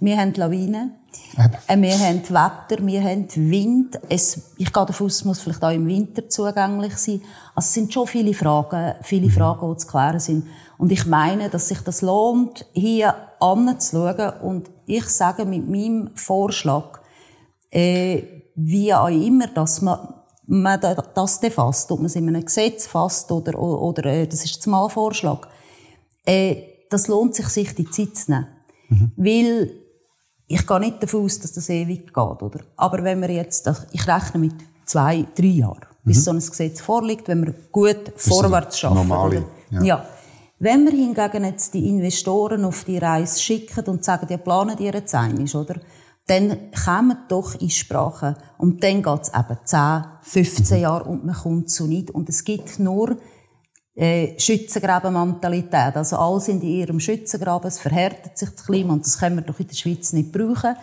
Wir 0.03 0.17
haben 0.17 0.33
Lawinen, 0.33 0.93
äh, 1.67 1.77
wir 1.77 1.99
haben 1.99 2.23
Wetter, 2.27 2.83
wir 2.83 3.03
haben 3.03 3.27
Wind. 3.35 3.99
Es, 4.09 4.55
ich 4.57 4.73
gehe 4.73 4.85
davon 4.85 5.05
aus, 5.05 5.17
es 5.17 5.25
muss 5.25 5.41
vielleicht 5.41 5.63
auch 5.63 5.69
im 5.69 5.85
Winter 5.85 6.27
zugänglich 6.27 6.97
sein. 6.97 7.21
Also 7.53 7.67
es 7.67 7.73
sind 7.75 7.93
schon 7.93 8.07
viele 8.07 8.33
Fragen, 8.33 8.95
viele 9.03 9.27
mhm. 9.27 9.31
Fragen, 9.31 9.71
die 9.71 9.77
zu 9.77 9.87
klären 9.87 10.19
sind. 10.19 10.47
Und 10.79 10.91
ich 10.91 11.05
meine, 11.05 11.49
dass 11.49 11.67
sich 11.67 11.81
das 11.81 12.01
lohnt, 12.01 12.65
hier 12.73 13.13
anzuschauen. 13.41 14.33
Und 14.41 14.69
ich 14.85 15.05
sage 15.05 15.45
mit 15.45 15.69
meinem 15.69 16.11
Vorschlag, 16.15 16.99
äh, 17.69 18.23
wie 18.55 18.93
auch 18.93 19.07
immer, 19.07 19.47
dass 19.47 19.81
man, 19.81 20.13
man 20.45 20.79
das 20.79 21.39
fasst, 21.51 21.91
ob 21.91 21.99
man 21.99 22.05
es 22.07 22.15
in 22.15 22.27
einem 22.27 22.45
Gesetz 22.45 22.87
fasst 22.87 23.31
oder, 23.31 23.57
oder, 23.59 24.05
äh, 24.05 24.27
das 24.27 24.43
ist 24.45 24.65
mal 24.67 24.89
Vorschlag, 24.89 25.47
äh, 26.25 26.55
das 26.89 27.07
lohnt 27.07 27.35
sich, 27.35 27.47
sich 27.47 27.73
die 27.73 27.89
Zeit 27.89 28.15
zu 28.15 28.31
nehmen. 28.31 28.47
Mhm. 28.89 29.11
Weil 29.15 29.71
ich 30.47 30.67
gehe 30.67 30.79
nicht 30.79 31.01
davon 31.01 31.23
aus, 31.23 31.39
dass 31.39 31.53
das 31.53 31.69
ewig 31.69 32.07
geht, 32.07 32.17
oder? 32.17 32.59
Aber 32.75 33.03
wenn 33.03 33.21
wir 33.21 33.31
jetzt, 33.31 33.69
ich 33.93 34.07
rechne 34.07 34.41
mit 34.41 34.55
zwei, 34.85 35.25
drei 35.33 35.45
Jahren, 35.45 35.85
bis 36.03 36.17
mhm. 36.17 36.21
so 36.21 36.31
ein 36.31 36.39
Gesetz 36.39 36.81
vorliegt, 36.81 37.27
wenn 37.29 37.45
wir 37.45 37.53
gut 37.71 38.11
das 38.13 38.27
vorwärts 38.27 38.79
schaffen. 38.79 39.07
Normale, 39.07 39.45
ja. 39.71 39.81
ja. 39.81 40.05
Wenn 40.63 40.85
wir 40.85 40.91
hingegen 40.91 41.43
jetzt 41.43 41.73
die 41.73 41.89
Investoren 41.89 42.65
auf 42.65 42.83
die 42.83 42.99
Reise 42.99 43.41
schicken 43.41 43.83
und 43.85 44.03
sagen, 44.03 44.27
die 44.27 44.37
planen 44.37 44.77
die 44.77 44.83
jetzt 44.83 45.15
einig, 45.15 45.55
oder? 45.55 45.81
Dann 46.27 46.69
kommen 46.71 47.17
doch 47.29 47.59
in 47.59 47.71
Sprache. 47.71 48.37
Und 48.59 48.83
dann 48.83 49.01
geht 49.01 49.21
es 49.23 49.29
eben 49.29 49.57
10, 49.65 50.03
15 50.21 50.77
mhm. 50.77 50.83
Jahre 50.83 51.05
und 51.05 51.25
man 51.25 51.33
kommt 51.33 51.71
zu 51.71 51.87
nicht. 51.87 52.11
Und 52.11 52.29
es 52.29 52.43
gibt 52.43 52.77
nur 52.77 53.17
äh, 53.95 54.39
Schützengrabenmentalität. 54.39 55.95
Also 55.95 56.17
alle 56.17 56.39
sind 56.39 56.61
in 56.61 56.69
ihrem 56.69 56.99
Schützengraben, 56.99 57.67
es 57.67 57.79
verhärtet 57.79 58.37
sich 58.37 58.51
das 58.51 58.63
Klima 58.63 58.93
und 58.93 59.03
das 59.03 59.17
können 59.17 59.37
wir 59.37 59.41
doch 59.41 59.59
in 59.59 59.67
der 59.67 59.75
Schweiz 59.75 60.13
nicht 60.13 60.31
brauchen. 60.31 60.75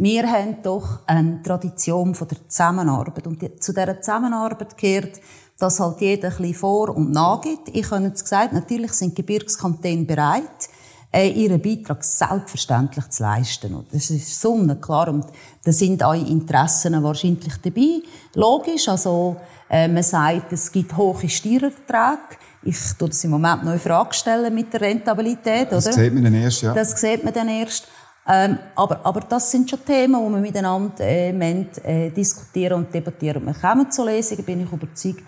Wir 0.00 0.30
haben 0.30 0.62
doch 0.62 1.00
eine 1.06 1.42
Tradition 1.42 2.14
von 2.14 2.28
der 2.28 2.48
Zusammenarbeit 2.48 3.26
und 3.26 3.42
die, 3.42 3.56
zu 3.56 3.72
dieser 3.72 4.00
Zusammenarbeit 4.00 4.78
gehört, 4.78 5.20
dass 5.58 5.80
halt 5.80 6.00
jeder 6.00 6.28
ein 6.28 6.36
bisschen 6.36 6.54
vor- 6.54 6.96
und 6.96 7.10
nachgibt. 7.10 7.68
Ich 7.72 7.90
habe 7.90 8.04
jetzt 8.04 8.22
gesagt, 8.22 8.52
natürlich 8.52 8.92
sind 8.92 9.16
Gebirgskantone 9.16 10.04
bereit, 10.04 10.68
äh, 11.12 11.28
ihren 11.30 11.60
Beitrag 11.60 12.04
selbstverständlich 12.04 13.08
zu 13.08 13.24
leisten. 13.24 13.74
Und 13.74 13.92
das 13.92 14.08
ist 14.10 14.40
sonnenklar 14.40 15.08
und 15.08 15.26
da 15.64 15.72
sind 15.72 16.00
auch 16.04 16.14
Interessen 16.14 17.02
wahrscheinlich 17.02 17.56
dabei. 17.56 18.00
Logisch, 18.34 18.88
also 18.88 19.34
äh, 19.68 19.88
man 19.88 20.04
sagt, 20.04 20.52
es 20.52 20.70
gibt 20.70 20.96
hohe 20.96 21.28
Steuererträge. 21.28 22.38
Ich 22.62 22.78
tue 22.96 23.08
das 23.08 23.24
im 23.24 23.32
Moment 23.32 23.64
noch 23.64 23.72
in 23.72 23.80
Frage 23.80 24.14
stellen 24.14 24.54
mit 24.54 24.72
der 24.72 24.80
Rentabilität, 24.82 25.72
das 25.72 25.86
oder? 25.86 25.96
Das 25.96 26.04
sieht 26.04 26.14
man 26.14 26.22
dann 26.22 26.34
erst, 26.34 26.62
ja. 26.62 26.72
Das 26.72 27.00
sieht 27.00 27.24
man 27.24 27.34
dann 27.34 27.48
erst. 27.48 27.88
Ähm, 28.30 28.58
aber, 28.74 29.00
aber 29.04 29.20
das 29.20 29.50
sind 29.50 29.70
schon 29.70 29.82
Themen, 29.84 30.22
die 30.22 30.32
wir 30.34 30.40
miteinander 30.40 31.00
äh, 31.00 31.32
müssen, 31.32 31.68
äh, 31.82 32.10
diskutieren 32.10 32.74
und 32.74 32.92
debattieren. 32.92 33.44
wir 33.46 33.54
kommen 33.54 33.90
zu 33.90 34.04
Lesungen, 34.04 34.44
bin 34.44 34.62
ich 34.62 34.70
überzeugt. 34.70 35.24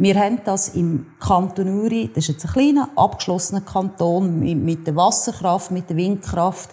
Wir 0.00 0.14
haben 0.14 0.40
das 0.44 0.68
im 0.76 1.06
Kanton 1.18 1.80
Uri, 1.80 2.08
das 2.14 2.24
ist 2.24 2.28
jetzt 2.28 2.46
ein 2.46 2.52
kleiner, 2.52 2.90
abgeschlossener 2.94 3.62
Kanton 3.62 4.38
mit, 4.38 4.56
mit 4.56 4.86
der 4.86 4.94
Wasserkraft, 4.94 5.72
mit 5.72 5.90
der 5.90 5.96
Windkraft, 5.96 6.70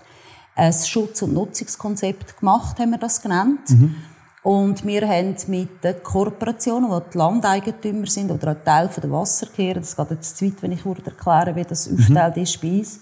ein 0.55 0.71
Schutz- 0.71 1.23
und 1.23 1.33
Nutzungskonzept 1.33 2.39
gemacht, 2.39 2.77
haben 2.77 2.91
wir 2.91 2.99
das 2.99 3.19
genannt. 3.19 3.67
Mhm. 3.69 3.95
Und 4.43 4.85
wir 4.85 5.07
haben 5.07 5.35
mit 5.47 5.83
den 5.83 6.03
Kooperationen, 6.03 6.91
die 6.91 7.09
die 7.11 7.17
Landeigentümer 7.17 8.05
sind 8.05 8.29
oder 8.29 8.49
ein 8.49 8.63
Teil 8.63 8.87
der 8.95 9.11
Wasserkehrer, 9.11 9.79
das 9.79 9.97
geht 9.97 10.11
jetzt 10.11 10.37
zu 10.37 10.45
weit, 10.45 10.61
wenn 10.61 10.71
ich 10.71 10.85
erklären 10.85 11.55
wie 11.55 11.63
das 11.63 11.89
mhm. 11.89 11.97
aufgeteilt 11.97 12.37
ist 12.37 12.61
bei 12.61 12.77
uns, 12.77 12.99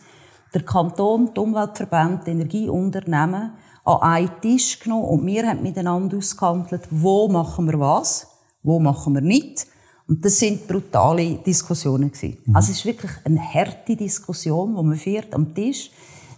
der 0.53 0.63
Kanton, 0.63 1.31
die 1.35 1.39
Umweltverbände, 1.39 2.23
die 2.25 2.31
Energieunternehmen 2.31 3.51
an 3.85 4.01
einen 4.01 4.41
Tisch 4.41 4.79
genommen 4.79 5.05
und 5.05 5.25
wir 5.25 5.47
haben 5.47 5.61
miteinander 5.61 6.17
ausgehandelt, 6.17 6.83
wo 6.89 7.27
machen 7.27 7.65
wir 7.65 7.79
was, 7.79 8.27
wo 8.61 8.79
machen 8.79 9.13
wir 9.13 9.21
nicht. 9.21 9.67
Und 10.07 10.23
das 10.23 10.37
sind 10.39 10.67
brutale 10.67 11.35
Diskussionen 11.35 12.11
gewesen. 12.11 12.37
Mhm. 12.45 12.55
Also 12.55 12.71
es 12.71 12.79
ist 12.79 12.85
wirklich 12.85 13.11
eine 13.23 13.41
harte 13.41 13.95
Diskussion, 13.95 14.75
die 14.75 14.83
man 14.83 14.95
führt 14.97 15.33
am 15.33 15.53
Tisch. 15.53 15.91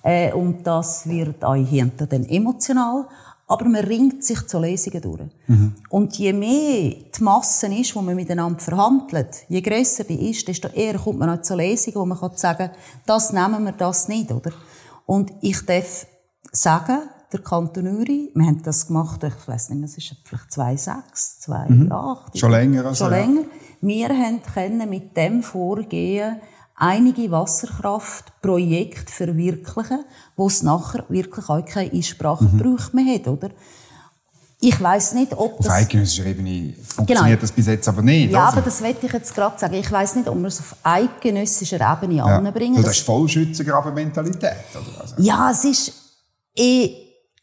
Äh, 0.03 0.31
und 0.33 0.65
das 0.65 1.07
wird 1.07 1.43
auch 1.43 1.55
hier 1.55 1.85
dann 1.85 2.25
emotional 2.25 3.07
aber 3.47 3.65
man 3.65 3.83
ringt 3.83 4.23
sich 4.23 4.45
zu 4.47 4.59
Lesungen 4.59 5.01
durch. 5.01 5.29
Mhm. 5.47 5.75
Und 5.89 6.15
je 6.17 6.33
mehr 6.33 6.95
die 7.15 7.23
Masse 7.23 7.67
ist, 7.67 7.95
wo 7.95 8.01
man 8.01 8.15
miteinander 8.15 8.59
verhandelt, 8.59 9.45
je 9.47 9.61
grösser 9.61 10.03
die 10.03 10.31
ist, 10.31 10.47
desto 10.47 10.67
eher 10.69 10.97
kommt 10.97 11.19
man 11.19 11.29
auch 11.29 11.41
zu 11.41 11.55
Lesungen, 11.55 11.97
wo 11.97 12.05
man 12.05 12.19
kann 12.19 12.35
sagen 12.35 12.71
das 13.05 13.33
nehmen 13.33 13.63
wir, 13.63 13.73
das 13.73 14.07
nicht, 14.07 14.31
oder? 14.31 14.51
Und 15.05 15.31
ich 15.41 15.63
darf 15.65 16.07
sagen, 16.51 17.09
der 17.31 17.41
Kanton 17.41 17.87
Uri, 17.87 18.31
wir 18.33 18.45
haben 18.45 18.63
das 18.63 18.87
gemacht, 18.87 19.23
ich 19.23 19.47
weiß 19.47 19.69
nicht 19.69 19.83
es 19.83 19.97
ist 19.97 20.15
vielleicht 20.23 20.51
2006, 20.51 21.41
2008. 21.41 22.33
Mhm. 22.33 22.39
Schon 22.39 22.51
länger 22.51 22.85
also, 22.85 23.05
Schon 23.05 23.13
länger. 23.13 23.41
Wir 23.81 24.09
haben 24.09 24.41
können 24.41 24.89
mit 24.89 25.15
dem 25.15 25.43
Vorgehen 25.43 26.37
einige 26.75 27.31
Wasserkraftprojekte 27.31 29.11
verwirklichen, 29.11 30.03
wo 30.35 30.47
es 30.47 30.61
nachher 30.61 31.05
wirklich 31.09 31.49
auch 31.49 31.65
keine 31.65 31.91
Einsprachegebrauch 31.91 32.93
mhm. 32.93 33.03
mehr 33.03 33.15
hat, 33.15 33.27
oder? 33.27 33.49
Ich 34.61 34.81
weiß 34.81 35.13
nicht, 35.13 35.33
ob 35.33 35.57
das... 35.57 35.67
Auf 35.67 35.73
eidgenössischer 35.73 36.25
Ebene 36.25 36.73
funktioniert 36.73 37.25
genau. 37.27 37.41
das 37.41 37.51
bis 37.51 37.67
jetzt 37.67 37.87
aber 37.87 38.01
nicht. 38.01 38.31
Ja, 38.31 38.45
also. 38.45 38.57
aber 38.57 38.65
das 38.65 38.81
werde 38.81 39.05
ich 39.05 39.13
jetzt 39.13 39.35
gerade 39.35 39.59
sagen. 39.59 39.75
Ich 39.75 39.91
weiß 39.91 40.15
nicht, 40.15 40.27
ob 40.27 40.37
wir 40.37 40.47
es 40.47 40.59
auf 40.59 40.75
eidgenössischer 40.81 41.75
Ebene 41.75 42.15
ja. 42.15 42.25
anbringen. 42.25 42.77
Also 42.77 42.87
das 42.87 42.97
ist 42.97 43.05
Vollschützengraben-Mentalität. 43.05 44.55
Also. 44.99 45.15
Ja, 45.17 45.51
es 45.51 45.65
ist 45.65 45.93
eh... 46.55 46.89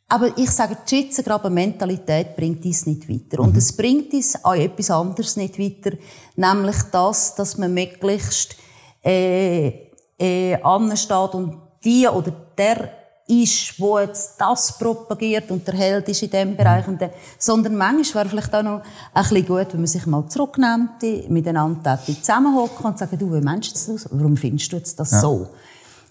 Aber 0.08 0.36
ich 0.36 0.50
sage, 0.50 0.76
die 0.86 0.96
Schützengraben-Mentalität 0.96 2.36
bringt 2.36 2.64
uns 2.64 2.86
nicht 2.86 3.08
weiter. 3.08 3.40
Und 3.40 3.52
mhm. 3.52 3.58
es 3.58 3.74
bringt 3.74 4.12
uns 4.12 4.44
auch 4.44 4.54
etwas 4.54 4.90
anderes 4.90 5.36
nicht 5.36 5.58
weiter. 5.58 5.96
Nämlich 6.36 6.76
das, 6.90 7.34
dass 7.34 7.56
man 7.56 7.72
möglichst 7.72 8.56
äh, 9.04 9.90
äh, 10.18 10.54
ansteht 10.62 11.34
und 11.34 11.58
die 11.84 12.06
oder 12.06 12.32
der 12.56 13.02
ist, 13.26 13.78
wo 13.80 13.98
jetzt 13.98 14.34
das 14.38 14.76
propagiert 14.78 15.50
und 15.50 15.66
der 15.66 15.74
Held 15.74 16.08
ist 16.08 16.22
in 16.22 16.30
diesem 16.30 16.56
Bereich. 16.56 16.86
Und 16.86 17.00
der, 17.00 17.10
sondern 17.38 17.76
manchmal 17.76 18.24
wäre 18.24 18.30
vielleicht 18.30 18.54
auch 18.54 18.62
noch 18.62 18.82
ein 19.14 19.22
bisschen 19.22 19.46
gut, 19.46 19.72
wenn 19.72 19.80
man 19.80 19.86
sich 19.86 20.06
mal 20.06 20.26
zurücknimmt, 20.28 21.02
miteinander 21.28 21.98
zusammenhocken 22.04 22.86
und 22.86 22.98
sagen, 22.98 23.18
du, 23.18 23.32
wie 23.32 23.40
meinst 23.40 23.88
du 23.88 23.92
das? 23.92 24.08
Warum 24.10 24.36
findest 24.36 24.72
du 24.72 24.76
jetzt 24.76 24.98
das 24.98 25.12
ja. 25.12 25.20
so? 25.20 25.48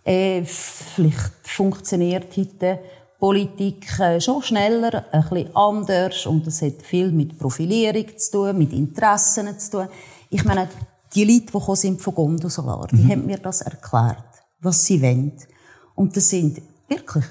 Äh, 0.03 0.43
vielleicht 0.43 1.33
funktioniert 1.43 2.35
heute 2.35 2.79
Politik 3.19 3.99
äh, 3.99 4.19
schon 4.19 4.41
schneller, 4.41 5.05
ein 5.11 5.21
bisschen 5.21 5.55
anders 5.55 6.25
und 6.25 6.47
das 6.47 6.63
hat 6.63 6.81
viel 6.81 7.11
mit 7.11 7.37
Profilierung 7.37 8.17
zu 8.17 8.31
tun, 8.31 8.57
mit 8.57 8.73
Interessen 8.73 9.59
zu 9.59 9.71
tun. 9.71 9.87
Ich 10.31 10.43
meine, 10.43 10.67
die 11.13 11.25
Leute, 11.25 11.51
die 11.51 11.75
sind 11.75 12.01
von 12.01 12.15
Gondosolar, 12.15 12.87
die 12.87 12.97
mhm. 12.97 13.11
haben 13.11 13.25
mir 13.25 13.37
das 13.37 13.61
erklärt, 13.61 14.23
was 14.59 14.85
sie 14.85 15.01
wollen. 15.01 15.33
Und 15.95 16.15
das 16.15 16.29
sind 16.29 16.61
wirklich 16.87 17.25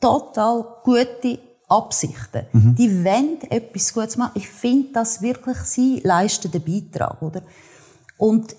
total 0.00 0.64
gute 0.82 1.38
Absichten. 1.68 2.46
Mhm. 2.52 2.74
Die 2.74 3.04
wollen 3.04 3.40
etwas 3.48 3.94
Gutes 3.94 4.16
machen. 4.16 4.32
Ich 4.34 4.48
finde, 4.48 4.92
dass 4.92 5.22
wirklich 5.22 5.58
sie 5.58 6.00
leisten 6.04 6.50
den 6.50 6.62
Beitrag, 6.62 7.22
oder? 7.22 7.42
Und 8.18 8.54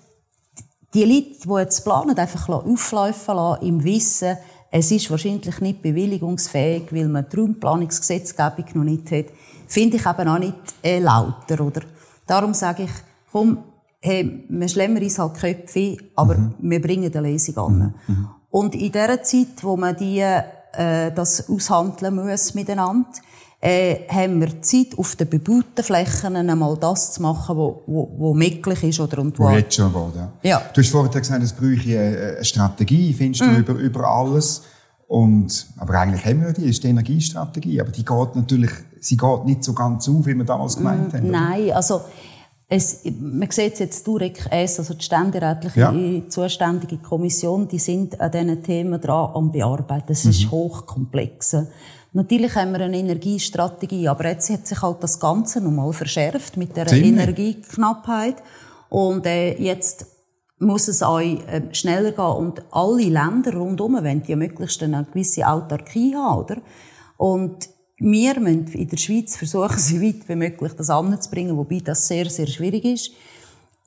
die 0.94 1.04
Leute, 1.04 1.48
die 1.48 1.60
jetzt 1.60 1.84
planen, 1.84 2.18
einfach 2.18 2.50
auflaufen 2.50 3.36
lassen, 3.36 3.66
im 3.66 3.84
Wissen, 3.84 4.38
es 4.72 4.90
ist 4.90 5.12
wahrscheinlich 5.12 5.60
nicht 5.60 5.82
bewilligungsfähig, 5.82 6.84
weil 6.92 7.10
man 7.10 7.28
die 7.30 7.36
Raumplanungsgesetzgebung 7.38 8.66
noch 8.74 8.84
nicht 8.84 9.12
hat, 9.12 9.26
finde 9.68 9.98
ich 9.98 10.06
eben 10.06 10.28
auch 10.28 10.40
nicht 10.40 10.56
äh, 10.82 11.00
lauter, 11.00 11.60
oder? 11.60 11.82
Darum 12.26 12.54
sage 12.54 12.84
ich, 12.84 12.92
komm, 13.32 13.64
hey, 14.02 14.46
wir 14.50 14.68
schlemmen 14.68 15.02
uns 15.02 15.20
halt 15.20 15.36
Köpfe, 15.36 15.98
aber 16.16 16.38
mhm. 16.38 16.56
wir 16.60 16.82
bringen 16.82 17.12
die 17.12 17.18
Lesung 17.18 17.58
an. 17.58 17.78
Mhm. 18.08 18.14
mhm. 18.14 18.28
Und 18.50 18.76
in 18.76 18.92
der 18.92 19.24
Zeit, 19.24 19.62
wo 19.62 19.78
man 19.78 19.96
die, 19.96 20.20
äh, 20.20 21.12
das 21.16 21.50
aushandeln 21.50 22.16
muss 22.16 22.54
miteinander, 22.54 23.08
äh, 23.62 24.08
haben 24.10 24.42
wir 24.42 24.62
Zeit, 24.62 24.98
auf 24.98 25.16
den 25.16 25.30
bebauten 25.30 25.84
Flächen 25.84 26.36
einmal 26.36 26.76
das 26.78 27.14
zu 27.14 27.22
machen, 27.22 27.56
was 27.56 27.76
wo, 27.86 28.12
wo 28.18 28.34
möglich 28.34 28.84
ist. 28.84 29.00
Oder, 29.00 29.20
und 29.20 29.40
wo, 29.40 29.50
jetzt 29.52 29.76
schon 29.76 29.94
geht, 29.94 30.16
ja. 30.16 30.32
ja. 30.42 30.62
Du 30.74 30.82
hast 30.82 30.90
vorhin 30.90 31.12
gesagt, 31.12 31.44
es 31.44 31.54
bräuchte 31.54 31.98
eine 31.98 32.44
Strategie, 32.44 33.14
findest 33.14 33.46
mhm. 33.46 33.54
du, 33.54 33.60
über, 33.60 33.74
über 33.76 34.08
alles. 34.08 34.64
Und, 35.08 35.68
aber 35.78 36.00
eigentlich 36.00 36.26
haben 36.26 36.42
wir 36.42 36.54
die, 36.54 36.70
ist 36.70 36.84
die 36.84 36.88
Energiestrategie. 36.88 37.80
Aber 37.82 37.92
die 37.92 38.04
geht 38.04 38.36
natürlich, 38.36 38.72
sie 39.00 39.18
geht 39.18 39.46
nicht 39.46 39.64
so 39.64 39.74
ganz 39.74 40.10
auf, 40.10 40.26
wie 40.26 40.34
wir 40.34 40.46
damals 40.46 40.78
gemeint 40.78 41.14
mm, 41.14 41.18
haben. 41.18 41.32
Nein, 41.32 41.72
also, 41.72 42.02
es, 42.74 43.02
man 43.20 43.52
sieht 43.52 43.74
es 43.74 43.80
jetzt 43.80 44.08
direkt 44.08 44.48
S, 44.50 44.80
also 44.80 44.94
die 44.94 45.04
ständerätliche 45.04 45.82
ja. 45.82 45.94
zuständige 46.30 47.00
Kommission, 47.00 47.68
die 47.68 47.80
sind 47.80 48.20
an 48.22 48.32
diesen 48.32 48.64
Themen 48.64 49.02
dran 49.02 49.32
am 49.34 49.52
bearbeiten. 49.52 50.14
Es 50.14 50.24
mhm. 50.24 50.32
ist 50.32 50.52
hochkomplex. 50.52 51.58
Natürlich 52.14 52.56
haben 52.56 52.72
wir 52.72 52.80
eine 52.80 52.98
Energiestrategie, 52.98 54.08
aber 54.08 54.30
jetzt 54.30 54.50
hat 54.50 54.68
sich 54.68 54.82
halt 54.82 55.04
das 55.04 55.20
Ganze 55.20 55.60
nochmal 55.60 55.92
verschärft 55.92 56.56
mit 56.56 56.78
der. 56.78 56.90
Energieknappheit. 56.90 58.36
Und 58.88 59.26
äh, 59.26 59.62
jetzt 59.62 60.06
muss 60.60 60.88
es 60.88 61.04
auch 61.04 61.20
äh, 61.20 61.64
schneller 61.74 62.12
gehen. 62.12 62.24
Und 62.24 62.64
alle 62.72 63.04
Länder 63.04 63.54
rundherum 63.54 63.96
wollen 63.96 64.24
ja 64.26 64.38
möglichst 64.38 64.82
eine 64.82 65.06
gewisse 65.12 65.46
Autarkie 65.46 66.16
haben, 66.16 66.44
oder? 66.44 66.58
Und 67.18 67.68
wir 68.02 68.40
müssen 68.40 68.68
in 68.74 68.88
der 68.90 68.98
Schweiz 68.98 69.38
versuchen, 69.38 69.78
so 69.78 70.02
weit 70.02 70.28
wie 70.28 70.36
möglich 70.36 70.74
das 70.74 70.90
anzubringen, 70.90 71.56
wobei 71.56 71.80
das 71.80 72.08
sehr, 72.08 72.30
sehr 72.30 72.48
schwierig 72.48 72.84
ist. 72.86 73.12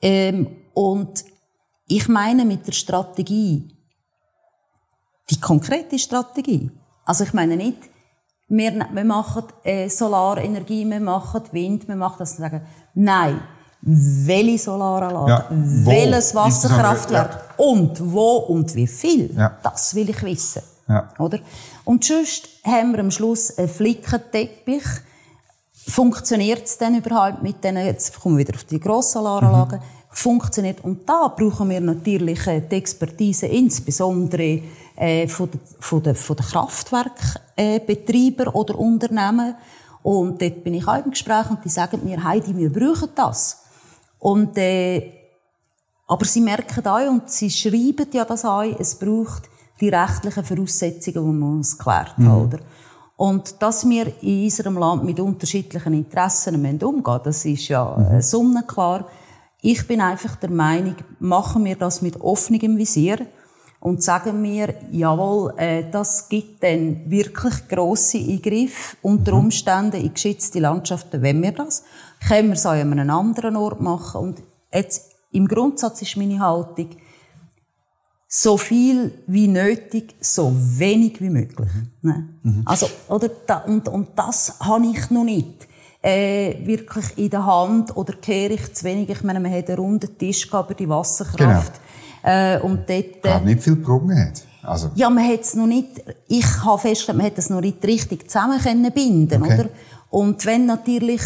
Ähm, 0.01 0.47
und 0.73 1.23
ich 1.87 2.07
meine 2.07 2.45
mit 2.45 2.65
der 2.65 2.71
Strategie, 2.71 3.75
die 5.29 5.39
konkrete 5.39 5.99
Strategie. 5.99 6.71
Also 7.05 7.23
ich 7.23 7.33
meine 7.33 7.55
nicht, 7.55 7.77
wir, 8.47 8.87
wir 8.91 9.03
machen 9.03 9.43
äh, 9.63 9.89
Solarenergie, 9.89 10.87
wir 10.87 10.99
machen 10.99 11.41
Wind, 11.51 11.87
wir 11.87 11.95
machen 11.95 12.17
das. 12.19 12.37
Sagen, 12.37 12.61
nein, 12.93 13.41
welche 13.81 14.59
Solaranlage, 14.59 15.31
ja, 15.31 15.47
welches 15.49 16.33
Wasserkraftwerk 16.35 17.31
ja. 17.31 17.65
und 17.65 18.11
wo 18.11 18.37
und 18.37 18.73
wie 18.75 18.87
viel, 18.87 19.35
ja. 19.35 19.57
das 19.61 19.93
will 19.95 20.09
ich 20.09 20.21
wissen. 20.23 20.61
Ja. 20.87 21.09
Oder? 21.17 21.39
Und 21.83 22.03
sonst 22.03 22.47
haben 22.63 22.91
wir 22.93 22.99
am 22.99 23.09
Schluss 23.11 23.57
einen 23.57 23.69
Flickenteppich. 23.69 24.83
Funktioniert 25.87 26.65
es 26.65 26.77
denn 26.77 26.95
überhaupt 26.95 27.43
mit 27.43 27.63
denen, 27.63 27.85
jetzt 27.85 28.19
kommen 28.19 28.37
wir 28.37 28.47
wieder 28.47 28.55
auf 28.55 28.65
die 28.65 28.79
Grosssolaranlagen, 28.79 29.79
mhm. 29.79 29.83
funktioniert. 30.09 30.83
Und 30.83 31.07
da 31.07 31.27
brauchen 31.27 31.69
wir 31.69 31.81
natürlich 31.81 32.43
die 32.43 32.75
Expertise, 32.75 33.45
insbesondere 33.47 34.61
äh, 34.95 35.27
von 35.27 35.51
den 35.51 35.59
von 35.79 36.01
der, 36.01 36.15
von 36.15 36.35
der 36.35 36.45
Kraftwerkbetreiber 36.45 38.47
äh, 38.47 38.49
oder 38.49 38.79
Unternehmen. 38.79 39.55
Und 40.01 40.41
dort 40.41 40.63
bin 40.63 40.73
ich 40.75 40.87
auch 40.87 41.03
im 41.03 41.11
Gespräch 41.11 41.49
und 41.49 41.65
die 41.65 41.69
sagen 41.69 42.01
mir, 42.03 42.23
Heidi, 42.23 42.55
wir 42.55 42.71
brauchen 42.71 43.09
das. 43.15 43.61
Und, 44.19 44.57
äh, 44.57 45.11
aber 46.07 46.25
sie 46.25 46.41
merken 46.41 46.85
auch 46.85 47.09
und 47.09 47.29
sie 47.29 47.49
schreiben 47.49 48.07
ja 48.11 48.25
das 48.25 48.45
auch, 48.45 48.63
es 48.63 48.95
braucht 48.95 49.49
die 49.81 49.89
rechtlichen 49.89 50.43
Voraussetzungen, 50.43 51.25
die 51.25 51.39
man 51.39 51.57
uns 51.57 51.77
geklärt 51.77 52.17
mhm. 52.17 52.31
oder? 52.31 52.59
Und 53.17 53.61
dass 53.61 53.87
wir 53.87 54.11
in 54.21 54.43
unserem 54.43 54.77
Land 54.77 55.05
mit 55.05 55.19
unterschiedlichen 55.19 55.93
Interessen 55.93 56.55
umgehen 56.55 56.79
müssen, 56.79 57.21
das 57.23 57.45
ist 57.45 57.67
ja 57.69 57.95
mhm. 57.95 58.21
sonnenklar. 58.21 59.07
Ich 59.61 59.87
bin 59.87 60.01
einfach 60.01 60.35
der 60.35 60.51
Meinung, 60.51 60.95
machen 61.19 61.63
wir 61.63 61.75
das 61.75 62.01
mit 62.01 62.19
offenem 62.19 62.77
Visier 62.77 63.25
und 63.79 64.03
sagen 64.03 64.41
wir, 64.43 64.73
jawohl, 64.91 65.53
äh, 65.57 65.83
das 65.89 66.27
gibt 66.27 66.63
dann 66.63 67.09
wirklich 67.09 67.67
grosse 67.67 68.17
Eingriffe 68.17 68.97
unter 69.01 69.33
mhm. 69.33 69.45
Umständen 69.45 70.01
in 70.01 70.13
geschützte 70.13 70.59
Landschaften, 70.59 71.21
wenn 71.21 71.41
wir 71.41 71.51
das. 71.51 71.83
Können 72.27 72.49
wir 72.49 72.55
es 72.55 72.65
an 72.65 72.79
einem 72.79 73.09
anderen 73.09 73.55
Ort 73.55 73.81
machen. 73.81 74.21
Und 74.21 74.43
jetzt, 74.73 75.11
im 75.31 75.47
Grundsatz 75.47 76.01
ist 76.01 76.17
meine 76.17 76.39
Haltung, 76.39 76.89
so 78.27 78.57
viel 78.57 79.11
wie 79.27 79.47
nötig, 79.47 80.15
so 80.19 80.51
wenig 80.55 81.21
wie 81.21 81.29
möglich. 81.29 81.69
Ne? 82.01 82.29
Mhm. 82.43 82.61
Also, 82.65 82.87
oder, 83.07 83.29
da, 83.47 83.57
und, 83.59 83.87
und 83.87 84.09
das 84.15 84.59
habe 84.59 84.85
ich 84.87 85.09
noch 85.09 85.23
nicht 85.23 85.67
äh, 86.01 86.55
wirklich 86.65 87.17
in 87.17 87.29
der 87.29 87.45
Hand 87.45 87.95
oder 87.95 88.13
kehre 88.13 88.53
ich 88.53 88.73
zu 88.73 88.83
wenig. 88.85 89.09
Ich 89.09 89.23
meine, 89.23 89.39
man 89.39 89.51
hat 89.51 89.67
einen 89.69 89.77
runden 89.77 90.17
Tisch 90.17 90.47
über 90.47 90.73
die 90.77 90.87
Wasserkraft. 90.87 91.73
Genau. 91.73 92.55
Äh, 92.55 92.59
und 92.59 92.89
dort, 92.89 93.25
äh, 93.25 93.41
nicht 93.41 93.63
viel 93.63 93.75
gebrungen 93.75 94.33
Also. 94.63 94.89
Ja, 94.95 95.09
man 95.09 95.27
hat 95.27 95.41
es 95.41 95.55
noch 95.55 95.67
nicht, 95.67 96.03
ich 96.27 96.63
habe 96.63 96.79
festgestellt, 96.79 97.17
man 97.17 97.27
hat 97.27 97.37
es 97.37 97.49
noch 97.49 97.61
nicht 97.61 97.83
richtig 97.85 98.29
zusammen 98.29 98.59
können 98.59 98.91
binden, 98.91 99.43
okay. 99.43 99.53
oder? 99.53 99.69
Und 100.09 100.45
wenn 100.45 100.65
natürlich 100.65 101.21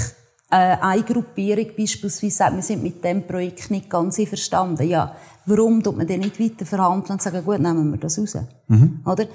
äh, 0.49 0.55
eine 0.55 1.03
Gruppierung 1.03 1.67
beispielsweise 1.77 2.35
sagt, 2.35 2.55
wir 2.55 2.63
sind 2.63 2.83
mit 2.83 3.03
dem 3.03 3.25
Projekt 3.25 3.71
nicht 3.71 3.89
ganz 3.89 4.19
einverstanden, 4.19 4.87
ja, 4.87 5.15
warum 5.49 5.83
tut 5.83 5.97
man 5.97 6.07
denn 6.07 6.21
nicht 6.21 6.39
weiter 6.39 6.65
verhandeln 6.65 7.13
und 7.13 7.21
sagen, 7.21 7.43
gut, 7.43 7.59
nehmen 7.59 7.91
wir 7.91 7.99
das 7.99 8.19
raus? 8.19 8.37
Mhm. 8.67 9.01
Oder? 9.05 9.25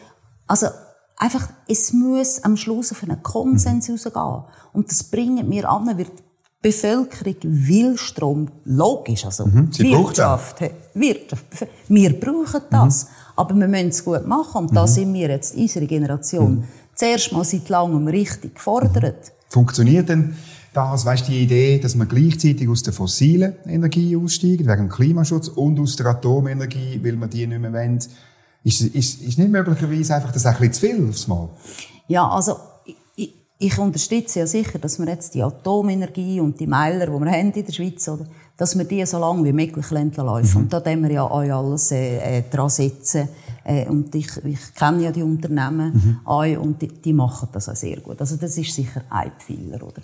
Also, 0.46 0.68
einfach, 1.16 1.48
es 1.68 1.92
muss 1.92 2.42
am 2.42 2.56
Schluss 2.56 2.92
auf 2.92 3.02
einen 3.02 3.22
Konsens 3.22 3.88
mhm. 3.88 3.94
rausgehen. 3.94 4.44
Und 4.72 4.90
das 4.90 5.04
bringen 5.04 5.50
wir 5.50 5.68
an, 5.68 5.96
wird 5.98 6.10
die 6.18 6.22
Bevölkerung 6.62 7.36
will 7.42 7.98
Strom, 7.98 8.48
logisch, 8.64 9.26
also 9.26 9.44
mhm. 9.46 9.68
Wirtschaft, 9.78 10.62
Wirtschaft, 10.94 11.66
wir 11.88 12.18
brauchen 12.18 12.62
das. 12.70 13.04
Mhm. 13.04 13.08
Aber 13.36 13.54
wir 13.54 13.68
müssen 13.68 13.88
es 13.88 14.04
gut 14.04 14.26
machen. 14.26 14.66
Und 14.66 14.76
da 14.76 14.82
mhm. 14.82 14.88
sind 14.88 15.12
wir 15.12 15.28
jetzt, 15.28 15.54
unsere 15.54 15.86
Generation, 15.86 16.54
mhm. 16.54 16.64
zuerst 16.94 17.32
mal 17.32 17.44
seit 17.44 17.68
langem 17.68 18.08
richtig 18.08 18.54
gefordert. 18.54 19.32
Funktioniert 19.48 20.08
denn 20.08 20.34
das, 20.74 21.06
weißt 21.06 21.28
die 21.28 21.42
Idee, 21.42 21.78
dass 21.78 21.94
man 21.94 22.08
gleichzeitig 22.08 22.68
aus 22.68 22.82
der 22.82 22.92
fossilen 22.92 23.54
Energie 23.66 24.16
aussteigt, 24.16 24.66
wegen 24.66 24.76
dem 24.76 24.88
Klimaschutz, 24.88 25.48
und 25.48 25.78
aus 25.80 25.96
der 25.96 26.06
Atomenergie, 26.06 27.00
weil 27.02 27.16
man 27.16 27.30
die 27.30 27.46
nicht 27.46 27.60
mehr 27.60 27.72
wollen, 27.72 27.98
ist, 27.98 28.80
ist, 28.80 29.22
ist 29.22 29.38
nicht 29.38 29.50
möglicherweise 29.50 30.14
einfach 30.14 30.32
das 30.32 30.44
ein 30.46 30.56
bisschen 30.58 30.72
zu 30.72 30.80
viel 30.80 31.08
aufs 31.08 31.28
Mal? 31.28 31.48
Ja, 32.08 32.28
also, 32.28 32.56
ich, 33.16 33.32
ich 33.58 33.78
unterstütze 33.78 34.40
ja 34.40 34.46
sicher, 34.46 34.78
dass 34.78 34.98
wir 34.98 35.06
jetzt 35.06 35.34
die 35.34 35.42
Atomenergie 35.42 36.40
und 36.40 36.58
die 36.58 36.66
Meiler, 36.66 37.06
die 37.06 37.12
wir 37.12 37.30
haben 37.30 37.52
in 37.52 37.64
der 37.64 37.72
Schweiz, 37.72 38.08
oder, 38.08 38.26
dass 38.56 38.76
wir 38.76 38.84
die 38.84 39.04
so 39.06 39.18
lange 39.18 39.44
wie 39.44 39.52
möglich 39.52 39.90
laufen. 39.90 40.50
Mhm. 40.50 40.56
Und 40.56 40.72
da 40.72 40.80
können 40.80 41.02
wir 41.02 41.12
ja 41.12 41.22
auch 41.22 41.38
alles 41.40 41.92
äh, 41.92 42.38
äh, 42.38 42.42
dran 42.50 42.68
setzen, 42.68 43.28
Äh, 43.66 43.88
und 43.88 44.14
ich, 44.14 44.28
ich 44.44 44.74
kenne 44.74 45.04
ja 45.04 45.10
die 45.10 45.22
Unternehmen 45.22 45.92
mhm. 45.94 46.20
auch, 46.26 46.44
und 46.60 46.82
die, 46.82 46.88
die, 46.88 47.14
machen 47.14 47.48
das 47.50 47.68
auch 47.68 47.74
sehr 47.74 47.98
gut. 48.00 48.20
Also 48.20 48.36
das 48.36 48.58
ist 48.58 48.74
sicher 48.74 49.02
ein 49.08 49.32
Pfeiler, 49.38 49.82
oder? 49.82 50.02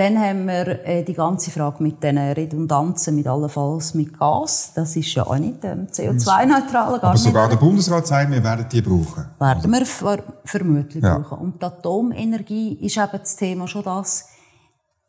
Dann 0.00 0.18
haben 0.18 0.46
wir 0.46 0.82
äh, 0.86 1.04
die 1.04 1.12
ganze 1.12 1.50
Frage 1.50 1.82
mit 1.82 2.02
den 2.02 2.16
Redundanzen, 2.16 3.14
mit 3.16 3.26
allenfalls 3.26 3.92
mit 3.92 4.18
Gas. 4.18 4.72
Das 4.74 4.96
ist 4.96 5.12
ja 5.12 5.26
auch 5.26 5.36
nicht 5.36 5.62
ähm, 5.62 5.88
CO2-neutral. 5.88 7.00
Aber 7.00 7.18
sogar 7.18 7.50
der 7.50 7.56
Bundesrat 7.56 8.06
sagt, 8.06 8.30
wir 8.30 8.42
werden 8.42 8.64
die 8.72 8.80
brauchen. 8.80 9.26
Werden 9.38 9.70
wir 9.70 9.84
vermutlich 10.42 11.04
ja. 11.04 11.18
brauchen. 11.18 11.44
Und 11.44 11.60
die 11.60 11.66
Atomenergie 11.66 12.78
ist 12.80 12.96
eben 12.96 13.10
das 13.12 13.36
Thema 13.36 13.68
schon 13.68 13.82
das, 13.82 14.24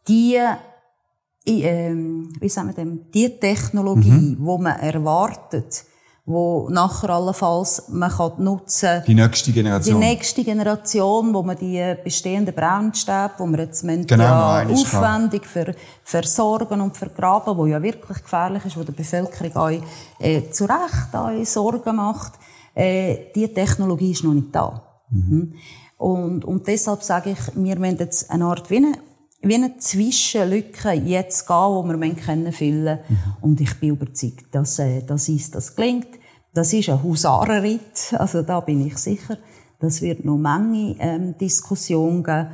die, 0.10 0.36
äh, 0.36 1.95
wie 1.95 2.49
sagen 2.49 2.67
wir 2.67 2.73
dem, 2.73 3.10
die 3.13 3.39
Technologie, 3.39 4.36
mhm. 4.36 4.38
wo 4.41 4.58
man 4.58 4.77
erwartet, 4.77 5.86
wo 6.25 6.69
nachher 6.69 7.10
allenfalls 7.10 7.84
man 7.89 8.12
kann 8.12 8.31
nutzen 8.38 9.01
Die 9.07 9.15
nächste 9.15 9.51
Generation. 9.51 9.99
Die 9.99 10.07
nächste 10.07 10.43
Generation, 10.43 11.34
wo 11.34 11.41
man 11.41 11.57
die 11.57 11.95
bestehenden 12.03 12.53
Brennstäbe, 12.53 13.31
wo 13.38 13.47
man 13.47 13.60
jetzt 13.60 13.81
genau, 13.81 14.23
ja 14.23 14.67
aufwendig 14.67 15.45
für, 15.45 15.73
versorgen 16.03 16.79
und 16.81 16.95
vergraben, 16.95 17.57
wo 17.57 17.65
ja 17.65 17.81
wirklich 17.81 18.21
gefährlich 18.21 18.65
ist, 18.65 18.77
wo 18.77 18.84
der 18.84 18.93
Bevölkerung 18.93 19.55
auch, 19.55 19.71
äh, 20.19 20.49
zu 20.51 20.65
Recht 20.65 21.13
auch 21.13 21.45
Sorgen 21.45 21.95
macht, 21.95 22.34
äh, 22.75 23.31
die 23.36 23.47
Technologie 23.53 24.12
ist 24.12 24.23
noch 24.23 24.34
nicht 24.34 24.53
da. 24.53 24.81
Mhm. 25.10 25.55
Und, 25.97 26.45
und 26.45 26.67
deshalb 26.67 27.03
sage 27.03 27.31
ich, 27.31 27.55
wir 27.55 27.77
müssen 27.77 27.97
jetzt 27.97 28.29
eine 28.31 28.45
Art 28.45 28.69
wie 28.69 28.77
eine, 28.77 28.93
wie 29.41 29.56
eine 29.56 29.77
Zwischenlücke 29.77 30.91
jetzt 30.91 31.47
gehen, 31.47 31.56
wo 31.56 31.84
wir 31.84 32.15
können 32.15 32.51
füllen 32.51 32.99
mhm. 33.08 33.17
Und 33.41 33.62
ich 33.62 33.80
bin 33.80 33.89
überzeugt, 33.89 34.45
dass, 34.51 34.80
äh, 34.80 35.01
dass 35.01 35.30
uns 35.30 35.51
das 35.51 35.75
gelingt. 35.75 36.08
Das 36.54 36.73
ist 36.73 36.89
ein 36.89 37.01
Husarenritt, 37.01 38.13
also 38.17 38.41
da 38.41 38.60
bin 38.60 38.86
ich 38.86 38.97
sicher. 38.97 39.38
Das 39.80 40.01
wird 40.01 40.25
noch 40.25 40.38
Menge 40.38 40.95
ähm, 40.99 41.38
Diskussionen 41.38 42.23
geben. 42.23 42.49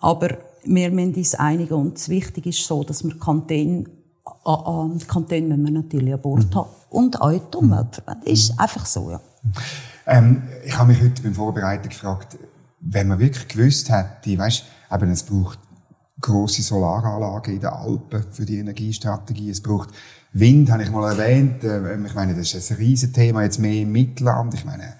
Aber 0.00 0.30
wir 0.64 0.90
müssen 0.90 1.14
uns 1.14 1.34
einigen 1.34 1.74
und 1.74 1.94
das 1.94 2.08
Wichtige 2.08 2.50
ist 2.50 2.66
so, 2.66 2.82
dass 2.82 3.04
wir 3.04 3.16
Kantone, 3.18 3.84
an 4.44 4.98
äh, 4.98 5.04
Kantone 5.04 5.42
müssen 5.42 5.64
wir 5.64 5.70
natürlich 5.70 6.14
an 6.14 6.20
Bord 6.20 6.50
mhm. 6.50 6.54
haben. 6.54 6.70
Und 6.90 7.20
auch 7.20 7.30
die 7.30 7.56
Umwelt 7.56 7.94
verwenden. 7.94 8.26
Ist 8.26 8.52
mhm. 8.52 8.58
einfach 8.58 8.86
so, 8.86 9.10
ja. 9.10 9.20
Ähm, 10.06 10.42
ich 10.64 10.76
habe 10.76 10.92
mich 10.92 11.00
heute 11.00 11.22
beim 11.22 11.34
Vorbereiten 11.34 11.88
gefragt, 11.88 12.36
wenn 12.80 13.08
man 13.08 13.18
wirklich 13.20 13.46
gewusst 13.48 13.90
hätte, 13.90 14.38
weißt, 14.38 14.64
eben, 14.92 15.10
es 15.10 15.22
braucht 15.22 15.58
große 16.22 16.62
Solaranlagen 16.62 17.54
in 17.54 17.60
den 17.60 17.70
Alpen 17.70 18.24
für 18.30 18.46
die 18.46 18.58
Energiestrategie, 18.58 19.50
es 19.50 19.60
braucht 19.60 19.90
Wind 20.32 20.70
habe 20.70 20.82
ich 20.82 20.90
mal 20.90 21.10
erwähnt. 21.10 21.62
Äh, 21.62 22.06
ich 22.06 22.14
meine, 22.14 22.34
das 22.34 22.54
ist 22.54 22.70
ein 22.70 22.78
riesen 22.78 23.12
Thema 23.12 23.42
jetzt 23.42 23.58
mehr 23.58 23.82
im 23.82 23.92
Mittelland. 23.92 24.54
Ich 24.54 24.64
meine, 24.64 24.94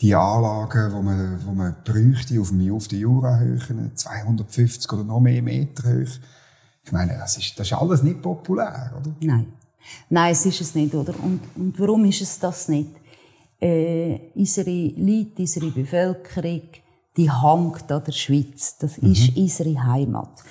die 0.00 0.14
Anlagen, 0.14 0.92
wo 0.92 1.02
man, 1.02 1.40
wo 1.44 1.52
man 1.52 1.76
bräuchte 1.84 2.38
auf, 2.40 2.50
dem, 2.50 2.72
auf 2.72 2.88
den 2.88 3.00
Jurahöhen, 3.00 3.92
250 3.94 4.92
oder 4.92 5.04
noch 5.04 5.20
mehr 5.20 5.42
Meter 5.42 5.84
hoch. 5.88 6.18
Ich 6.84 6.92
meine, 6.92 7.16
das 7.18 7.38
ist, 7.38 7.58
das 7.58 7.66
ist 7.68 7.72
alles 7.72 8.02
nicht 8.02 8.20
populär, 8.20 8.92
oder? 9.00 9.14
Nein. 9.20 9.46
Nein, 10.10 10.32
es 10.32 10.44
ist 10.44 10.60
es 10.60 10.74
nicht, 10.74 10.94
oder? 10.94 11.14
Und, 11.22 11.40
und 11.54 11.78
warum 11.78 12.04
ist 12.04 12.20
es 12.20 12.38
das 12.38 12.68
nicht? 12.68 12.90
Äh, 13.58 14.18
unsere 14.34 14.70
Leute, 14.70 15.38
unsere 15.38 15.70
Bevölkerung, 15.70 16.62
die 17.16 17.30
hängt 17.30 17.90
an 17.90 18.04
der 18.04 18.12
Schweiz. 18.12 18.76
Das 18.78 19.00
mhm. 19.00 19.12
ist 19.12 19.36
unsere 19.36 19.82
Heimat. 19.84 20.42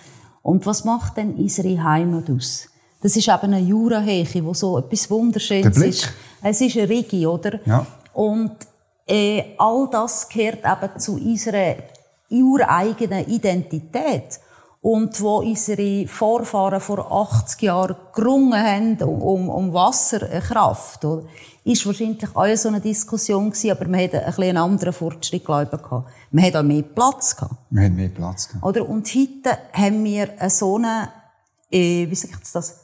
Und 0.45 0.63
was 0.67 0.85
macht 0.85 1.17
denn 1.17 1.33
unsere 1.33 1.83
Heimat 1.83 2.29
aus? 2.29 2.67
Das 3.01 3.15
ist 3.17 3.27
eben 3.27 3.51
eine 3.51 3.61
Juraheche, 3.61 4.45
wo 4.45 4.53
so 4.53 4.77
etwas 4.77 5.09
Wunderschönes 5.09 5.75
ist. 5.77 6.13
Es 6.43 6.61
ist 6.61 6.77
eine 6.77 6.87
Rigi, 6.87 7.25
oder? 7.25 7.59
Ja. 7.65 7.83
Und 8.13 8.51
äh, 9.07 9.55
all 9.57 9.89
das 9.91 10.29
gehört 10.29 10.59
eben 10.59 10.99
zu 10.99 11.15
unserer 11.15 11.77
ureigenen 12.29 13.27
Identität. 13.27 14.39
Und 14.85 15.19
wo 15.19 15.37
unsere 15.37 16.07
Vorfahren 16.07 16.79
vor 16.79 17.11
80 17.11 17.59
Jahren 17.63 17.95
gerungen 18.13 18.53
haben 18.53 19.01
um, 19.01 19.49
um 19.49 19.73
Wasserkraft, 19.73 21.03
oder? 21.03 21.23
ist 21.63 21.83
wahrscheinlich 21.87 22.35
auch 22.35 22.55
so 22.55 22.69
eine 22.69 22.79
Diskussion 22.79 23.49
gewesen, 23.49 23.71
aber 23.71 23.87
man 23.87 24.03
hatte 24.03 24.23
ein 24.23 24.33
einen 24.35 24.57
anderen 24.57 24.93
Fortschritt, 24.93 25.43
glaube 25.43 25.71
ich, 25.73 25.91
Man 26.29 26.45
hat 26.45 26.55
auch 26.55 26.61
mehr 26.61 26.83
Platz 26.83 27.35
gehabt. 27.35 27.55
Wir 27.71 27.85
haben 27.85 27.95
mehr 27.95 28.09
Platz 28.09 28.47
gehabt. 28.47 28.63
Oder? 28.63 28.87
Und 28.87 29.07
heute 29.07 29.57
haben 29.73 30.03
wir 30.03 30.29
so 30.49 30.75
eine, 30.75 31.09
äh, 31.71 32.07
wie 32.07 32.13
sage 32.13 32.35
ich 32.39 32.51
das, 32.51 32.81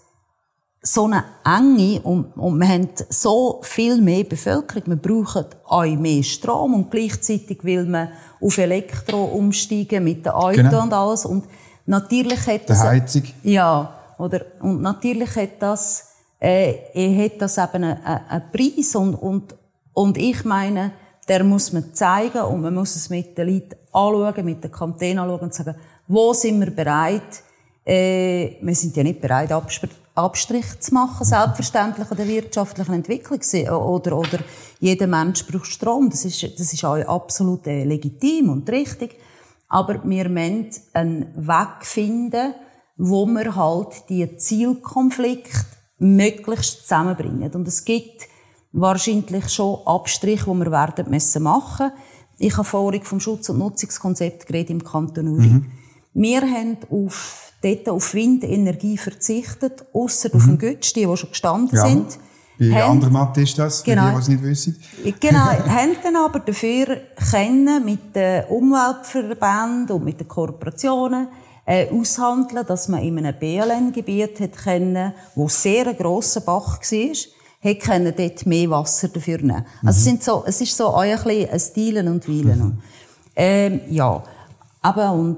so 0.81 1.05
eine 1.05 1.23
Enge 1.45 2.01
und, 2.01 2.35
und 2.35 2.57
wir 2.57 2.67
haben 2.67 2.89
so 3.09 3.59
viel 3.61 4.01
mehr 4.01 4.23
Bevölkerung. 4.23 4.87
Wir 4.87 4.95
brauchen 4.95 5.45
auch 5.65 5.85
mehr 5.85 6.23
Strom 6.23 6.73
und 6.73 6.89
gleichzeitig 6.89 7.63
will 7.63 7.85
man 7.85 8.09
auf 8.41 8.57
Elektro 8.57 9.25
umsteigen 9.25 10.03
mit 10.03 10.25
den 10.25 10.31
Autos 10.31 10.57
genau. 10.57 10.81
und 10.81 10.93
alles. 10.93 11.25
Und 11.25 11.43
natürlich 11.91 12.47
hat 12.47 12.69
das... 12.69 12.83
Heizung. 12.83 13.23
Ja, 13.43 13.93
oder, 14.17 14.41
und 14.61 14.81
natürlich 14.81 15.35
hat 15.35 15.61
das, 15.61 16.13
äh, 16.39 17.25
hat 17.25 17.41
das 17.41 17.57
eben 17.57 17.83
einen, 17.83 18.03
einen 18.03 18.43
Preis 18.51 18.95
und, 18.95 19.15
und, 19.15 19.55
und 19.93 20.17
ich 20.17 20.43
meine, 20.45 20.93
der 21.27 21.43
muss 21.43 21.71
man 21.71 21.93
zeigen 21.93 22.41
und 22.41 22.61
man 22.61 22.73
muss 22.73 22.95
es 22.95 23.09
mit 23.09 23.37
den 23.37 23.47
Leuten 23.47 23.75
anschauen, 23.91 24.45
mit 24.45 24.63
den 24.63 24.71
Kantonen 24.71 25.19
anschauen 25.19 25.41
und 25.41 25.53
sagen, 25.53 25.75
wo 26.07 26.33
sind 26.33 26.59
wir 26.59 26.71
bereit, 26.71 27.43
äh, 27.85 28.57
wir 28.61 28.75
sind 28.75 28.95
ja 28.95 29.03
nicht 29.03 29.21
bereit, 29.21 29.51
Abstrich 30.13 30.79
zu 30.79 30.93
machen, 30.93 31.25
selbstverständlich 31.25 32.09
an 32.11 32.17
der 32.17 32.27
wirtschaftlichen 32.27 32.93
Entwicklung. 32.93 33.39
Oder, 33.69 34.17
oder 34.17 34.39
jeder 34.79 35.07
Mensch 35.07 35.45
braucht 35.47 35.67
Strom. 35.67 36.09
Das 36.09 36.25
ist, 36.25 36.43
das 36.59 36.73
ist 36.73 36.83
auch 36.83 36.97
absolut 36.97 37.65
äh, 37.67 37.85
legitim 37.85 38.49
und 38.49 38.69
richtig. 38.69 39.15
Aber 39.73 40.03
wir 40.03 40.27
müssen 40.27 40.69
einen 40.91 41.33
Weg 41.47 41.85
finden, 41.85 42.53
wo 42.97 43.25
wir 43.25 43.55
halt 43.55 44.09
die 44.09 44.35
Zielkonflikte 44.35 45.65
möglichst 45.97 46.81
zusammenbringen. 46.81 47.49
Und 47.53 47.69
es 47.69 47.85
gibt 47.85 48.27
wahrscheinlich 48.73 49.47
schon 49.49 49.79
Abstriche, 49.85 50.51
die 50.51 50.59
wir 50.59 50.71
werden 50.71 51.09
müssen 51.09 51.43
machen. 51.43 51.91
Ich 52.37 52.57
habe 52.57 52.65
vorhin 52.65 53.03
vom 53.03 53.21
Schutz- 53.21 53.47
und 53.47 53.59
Nutzungskonzept 53.59 54.45
geredet 54.45 54.71
im 54.71 54.83
Kanton 54.83 55.29
Uri. 55.29 55.47
Mhm. 55.47 55.71
Wir 56.15 56.41
haben 56.41 56.77
auf 56.89 57.53
dort 57.63 57.87
auf 57.87 58.13
Windenergie 58.13 58.97
verzichtet, 58.97 59.85
ausser 59.93 60.31
mhm. 60.33 60.35
auf 60.35 60.45
den 60.47 60.57
Götz, 60.57 60.91
die, 60.91 61.05
die 61.05 61.17
schon 61.17 61.29
gestanden 61.29 61.77
ja. 61.77 61.87
sind. 61.87 62.19
Bei 62.69 62.83
anderen 62.83 63.15
Andermatt 63.15 63.37
ist 63.39 63.57
das, 63.57 63.83
genau, 63.83 64.09
die, 64.09 64.13
die 64.13 64.19
es 64.19 64.27
nicht 64.27 64.43
wissen. 64.43 64.79
Genau, 65.19 65.39
haben 65.45 65.95
dann 66.03 66.15
aber 66.15 66.39
dafür 66.39 67.01
können 67.31 67.83
mit 67.83 68.15
den 68.15 68.43
Umweltverbänden 68.45 69.95
und 69.95 70.05
mit 70.05 70.19
den 70.19 70.27
Kooperationen 70.27 71.27
äh, 71.65 71.89
aushandeln, 71.89 72.63
dass 72.67 72.87
man 72.87 73.01
in 73.01 73.17
einem 73.17 73.37
BLN-Gebiet 73.39 74.39
hat 74.39 74.57
können, 74.57 75.13
wo 75.33 75.47
sehr 75.47 75.87
ein 75.87 75.97
grosser 75.97 76.41
Bach 76.41 76.79
war, 76.81 77.71
hat 77.71 77.79
können 77.79 78.13
dort 78.15 78.45
mehr 78.45 78.69
Wasser 78.69 79.07
dafür 79.07 79.39
nehmen. 79.39 79.65
Mhm. 79.81 79.87
Also 79.87 79.97
es, 79.97 80.03
sind 80.03 80.23
so, 80.23 80.43
es 80.45 80.61
ist 80.61 80.77
so 80.77 80.87
auch 80.87 81.01
ein 81.01 81.17
bisschen 81.17 81.49
ein 81.49 81.59
Stilen 81.59 82.07
und 82.09 82.27
Weilen. 82.27 82.59
Mhm. 82.59 82.81
Ähm, 83.35 83.81
ja. 83.89 84.21
Aber 84.83 85.13
und... 85.13 85.37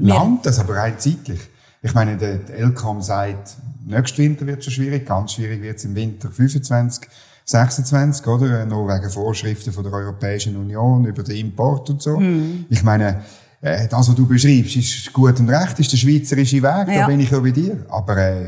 Land 0.00 0.46
das 0.46 0.58
aber 0.58 0.76
rein 0.76 0.98
zeitlich. 0.98 1.40
Ich 1.82 1.92
meine, 1.92 2.16
der 2.16 2.40
LCOM 2.58 3.02
sagt, 3.02 3.56
nächstes 3.86 4.18
Winter 4.18 4.46
wird 4.46 4.58
es 4.58 4.64
schon 4.64 4.74
schwierig, 4.74 5.06
ganz 5.06 5.32
schwierig 5.32 5.62
wird 5.62 5.76
es 5.76 5.84
im 5.84 5.94
Winter 5.94 6.30
25, 6.30 7.08
26, 7.44 8.26
oder? 8.26 8.64
Noch 8.64 8.86
wegen 8.86 9.10
Vorschriften 9.10 9.72
von 9.72 9.84
der 9.84 9.92
Europäischen 9.92 10.56
Union 10.56 11.04
über 11.04 11.22
den 11.22 11.36
Import 11.36 11.90
und 11.90 12.02
so. 12.02 12.18
Mm. 12.18 12.66
Ich 12.70 12.82
meine, 12.82 13.22
äh, 13.60 13.86
das, 13.88 14.08
was 14.08 14.14
du 14.14 14.26
beschreibst, 14.26 14.76
ist 14.76 15.12
gut 15.12 15.38
und 15.40 15.50
recht, 15.50 15.78
ist 15.78 15.92
der 15.92 15.96
schweizerische 15.96 16.56
Weg, 16.56 16.88
ja. 16.88 17.00
da 17.00 17.06
bin 17.06 17.20
ich 17.20 17.34
auch 17.34 17.42
bei 17.42 17.50
dir. 17.50 17.84
Aber 17.88 18.16
äh, 18.16 18.46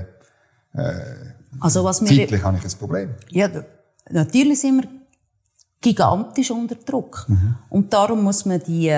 äh, 0.74 0.92
also, 1.60 1.84
was 1.84 1.98
zeitlich 1.98 2.42
habe 2.42 2.58
ich 2.58 2.64
ein 2.64 2.78
Problem. 2.78 3.14
Ja, 3.30 3.48
natürlich 4.10 4.60
sind 4.60 4.82
wir 4.82 4.88
gigantisch 5.80 6.50
unter 6.50 6.74
Druck. 6.74 7.24
Mhm. 7.28 7.56
Und 7.70 7.92
darum 7.92 8.24
muss 8.24 8.44
man 8.44 8.60
die, 8.66 8.94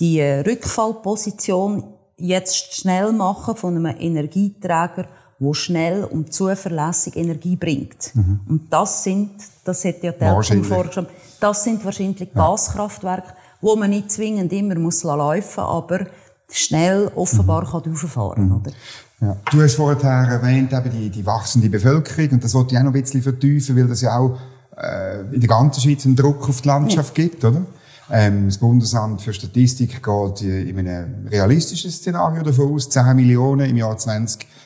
die 0.00 0.20
Rückfallposition 0.20 1.84
jetzt 2.16 2.74
schnell 2.74 3.12
machen 3.12 3.56
von 3.56 3.76
einem 3.76 3.96
Energieträger, 3.98 5.06
wo 5.38 5.54
schnell 5.54 6.04
und 6.04 6.32
zuverlässig 6.32 7.16
Energie 7.16 7.56
bringt. 7.56 8.14
Mhm. 8.14 8.40
Und 8.48 8.72
das 8.72 9.04
sind, 9.04 9.30
das 9.64 9.84
hat 9.84 10.02
ja 10.02 10.12
Telkom 10.12 10.64
vorgeschrieben, 10.64 11.08
das 11.40 11.64
sind 11.64 11.84
wahrscheinlich 11.84 12.20
ja. 12.20 12.26
Gaskraftwerke, 12.34 13.34
wo 13.60 13.76
man 13.76 13.90
nicht 13.90 14.10
zwingend 14.10 14.52
immer 14.52 14.74
muss 14.76 15.04
laufen, 15.04 15.60
aber 15.60 16.06
schnell 16.50 17.10
offenbar 17.14 17.64
mhm. 17.64 17.70
kann 17.70 17.92
rauffahren, 17.92 18.46
mhm. 18.46 18.56
oder? 18.56 18.72
Ja. 19.20 19.36
Du 19.50 19.60
hast 19.60 19.74
vorher 19.74 20.00
erwähnt, 20.00 20.72
eben 20.72 20.90
die, 20.90 21.10
die 21.10 21.26
wachsende 21.26 21.68
Bevölkerung, 21.68 22.30
und 22.32 22.44
das 22.44 22.54
wollte 22.54 22.74
ich 22.74 22.78
auch 22.78 22.84
noch 22.84 22.94
ein 22.94 23.02
bisschen 23.02 23.22
vertiefen, 23.22 23.76
weil 23.76 23.88
das 23.88 24.00
ja 24.00 24.16
auch 24.16 24.38
äh, 24.76 25.20
in 25.32 25.40
der 25.40 25.48
ganzen 25.48 25.80
Schweiz 25.80 26.04
einen 26.06 26.14
Druck 26.14 26.48
auf 26.48 26.60
die 26.60 26.68
Landschaft 26.68 27.18
ja. 27.18 27.24
gibt, 27.24 27.44
oder? 27.44 27.62
Ähm, 28.10 28.46
das 28.46 28.58
Bundesamt 28.58 29.20
für 29.20 29.32
Statistik 29.32 30.02
geht 30.02 30.42
in 30.42 30.78
einem 30.78 31.26
realistischen 31.26 31.90
Szenario 31.90 32.42
davon 32.42 32.72
aus, 32.72 32.88
10 32.88 33.14
Millionen 33.16 33.68
im 33.68 33.76
Jahr 33.76 33.98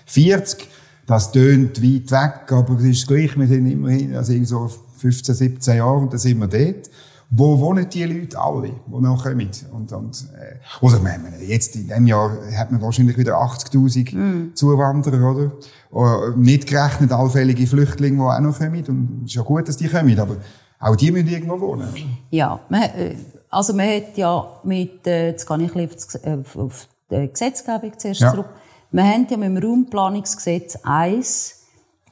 2040. 0.06 0.68
Das 1.06 1.32
tönt 1.32 1.82
weit 1.82 2.10
weg, 2.10 2.52
aber 2.52 2.78
es 2.78 2.84
ist 2.84 3.08
gleich, 3.08 3.36
wir 3.36 3.46
sind 3.46 3.66
immerhin, 3.66 4.14
also 4.14 4.32
so 4.44 4.70
15, 4.98 5.34
17 5.34 5.76
Jahre 5.76 5.98
und 5.98 6.12
dann 6.12 6.18
sind 6.18 6.38
wir 6.38 6.46
dort. 6.46 6.90
Wo 7.34 7.58
wohnen 7.58 7.88
die 7.88 8.04
Leute 8.04 8.38
alle, 8.38 8.68
die 8.68 9.00
noch 9.00 9.24
kommen? 9.24 9.48
Und, 9.72 9.90
und, 9.90 10.24
äh, 10.38 10.56
oder, 10.84 10.96
ich 10.96 11.02
meine, 11.02 11.42
jetzt 11.42 11.74
in 11.74 11.88
diesem 11.88 12.06
Jahr 12.06 12.30
hat 12.54 12.70
man 12.70 12.82
wahrscheinlich 12.82 13.16
wieder 13.16 13.36
80.000 13.36 14.14
mm. 14.14 14.54
Zuwanderer, 14.54 15.30
oder? 15.30 15.52
oder? 15.90 16.36
Nicht 16.36 16.66
gerechnet 16.66 17.10
allfällige 17.10 17.66
Flüchtlinge, 17.66 18.18
die 18.18 18.22
auch 18.22 18.40
noch 18.40 18.58
kommen. 18.58 18.84
Und 18.86 19.22
es 19.24 19.30
ist 19.30 19.34
ja 19.34 19.42
gut, 19.42 19.66
dass 19.66 19.78
die 19.78 19.88
kommen, 19.88 20.18
aber 20.20 20.36
auch 20.78 20.94
die 20.94 21.10
müssen 21.10 21.28
irgendwo 21.28 21.58
wohnen. 21.58 21.88
Ja, 22.30 22.60
man, 22.68 22.82
äh, 22.82 23.16
also 23.48 23.72
man 23.72 23.88
hat 23.88 24.16
ja 24.16 24.46
mit, 24.64 25.06
äh, 25.06 25.28
jetzt 25.28 25.46
gehe 25.48 25.62
ich 25.62 25.74
ein 25.74 26.44
auf 26.54 26.88
die 27.10 27.28
Gesetzgebung 27.28 27.92
zuerst 27.96 28.20
ja. 28.20 28.30
zurück, 28.30 28.48
wir 28.92 29.04
haben 29.04 29.26
ja 29.28 29.36
mit 29.36 29.48
dem 29.48 29.56
Raumplanungsgesetz 29.56 30.78
1 30.82 31.58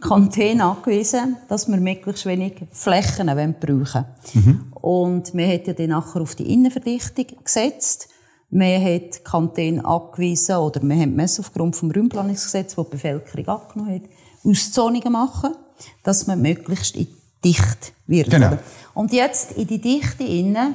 Kanton 0.01 0.61
angewiesen, 0.63 1.37
dass 1.49 1.69
wir 1.69 1.77
möglichst 1.77 2.25
wenig 2.25 2.55
Flächen 2.73 3.27
brauchen 3.61 4.05
mhm. 4.33 4.73
Und 4.81 5.35
wir 5.35 5.47
haben 5.47 5.63
ja 5.67 5.73
dann 5.75 5.91
nachher 5.91 6.23
auf 6.23 6.35
die 6.35 6.53
Innenverdichtung 6.53 7.27
gesetzt. 7.45 8.09
Wir 8.49 8.81
haben 8.81 9.11
Kanton 9.23 9.85
angewiesen, 9.85 10.57
oder 10.57 10.83
wir 10.83 10.97
haben 10.97 11.19
es 11.21 11.39
aufgrund 11.39 11.77
vom 11.77 11.91
Raumplanungsgesetz, 11.91 12.75
das 12.75 12.85
die 12.87 12.91
Bevölkerung 12.91 13.49
abgenommen 13.49 13.95
hat, 13.95 14.03
Auszonungen 14.43 15.13
machen, 15.13 15.55
dass 16.03 16.27
man 16.27 16.41
möglichst 16.41 16.97
dicht 17.45 17.93
wird. 18.07 18.31
Genau. 18.31 18.59
Und 18.95 19.13
jetzt 19.13 19.53
in 19.53 19.67
die 19.67 19.81
Dichte 19.81 20.25
innen 20.25 20.75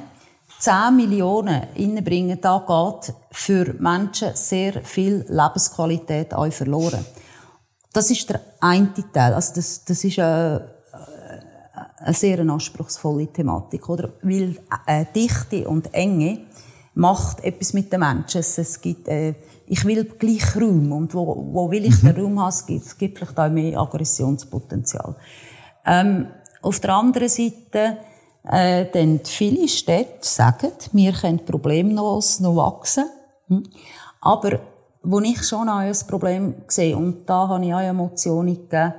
10 0.58 0.96
Millionen 0.96 1.62
innenbringen, 1.74 2.40
da 2.40 2.64
geht 2.66 3.14
für 3.30 3.74
Menschen 3.78 4.34
sehr 4.34 4.84
viel 4.84 5.24
Lebensqualität 5.28 6.32
auch 6.34 6.50
verloren. 6.52 7.04
Das 7.92 8.10
ist 8.10 8.28
der 8.28 8.40
eine 8.60 8.92
Teil. 9.12 9.34
Also 9.34 9.54
das, 9.54 9.84
das 9.84 10.04
ist 10.04 10.18
eine, 10.18 10.70
eine 11.98 12.14
sehr 12.14 12.40
anspruchsvolle 12.40 13.28
Thematik, 13.28 13.88
oder? 13.88 14.12
Weil 14.22 14.56
äh, 14.86 15.04
Dichte 15.14 15.68
und 15.68 15.92
Enge 15.94 16.40
macht 16.94 17.44
etwas 17.44 17.74
mit 17.74 17.92
den 17.92 18.00
Menschen. 18.00 18.40
Es, 18.40 18.80
gibt, 18.80 19.06
äh, 19.08 19.34
ich 19.66 19.84
will 19.84 20.04
gleich 20.04 20.56
Raum. 20.56 20.92
Und 20.92 21.14
wo, 21.14 21.48
wo 21.52 21.70
will 21.70 21.84
ich 21.84 22.02
mhm. 22.02 22.06
den 22.08 22.20
Raum 22.20 22.40
haben? 22.40 22.48
Es 22.48 22.66
gibt, 22.66 22.86
es 22.86 22.98
gibt 22.98 23.18
vielleicht 23.18 23.38
auch 23.38 23.50
mehr 23.50 23.78
Aggressionspotenzial. 23.78 25.14
Ähm, 25.84 26.28
auf 26.62 26.80
der 26.80 26.94
anderen 26.94 27.28
Seite, 27.28 27.98
äh, 28.50 28.86
denn 28.86 29.20
viele 29.24 29.68
Städte 29.68 30.18
sagen, 30.20 30.72
wir 30.92 31.12
können 31.12 31.44
problemlos 31.44 32.40
noch 32.40 32.56
wachsen. 32.56 33.04
Hm? 33.48 33.64
Aber 34.20 34.60
wo 35.02 35.20
ich 35.20 35.42
schon 35.44 35.68
ein 35.68 35.94
Problem 36.08 36.54
sehe, 36.68 36.96
und 36.96 37.28
da 37.28 37.48
habe 37.48 37.64
ich 37.64 37.74
auch 37.74 37.80
Emotionen 37.80 38.54
gegeben, 38.54 38.94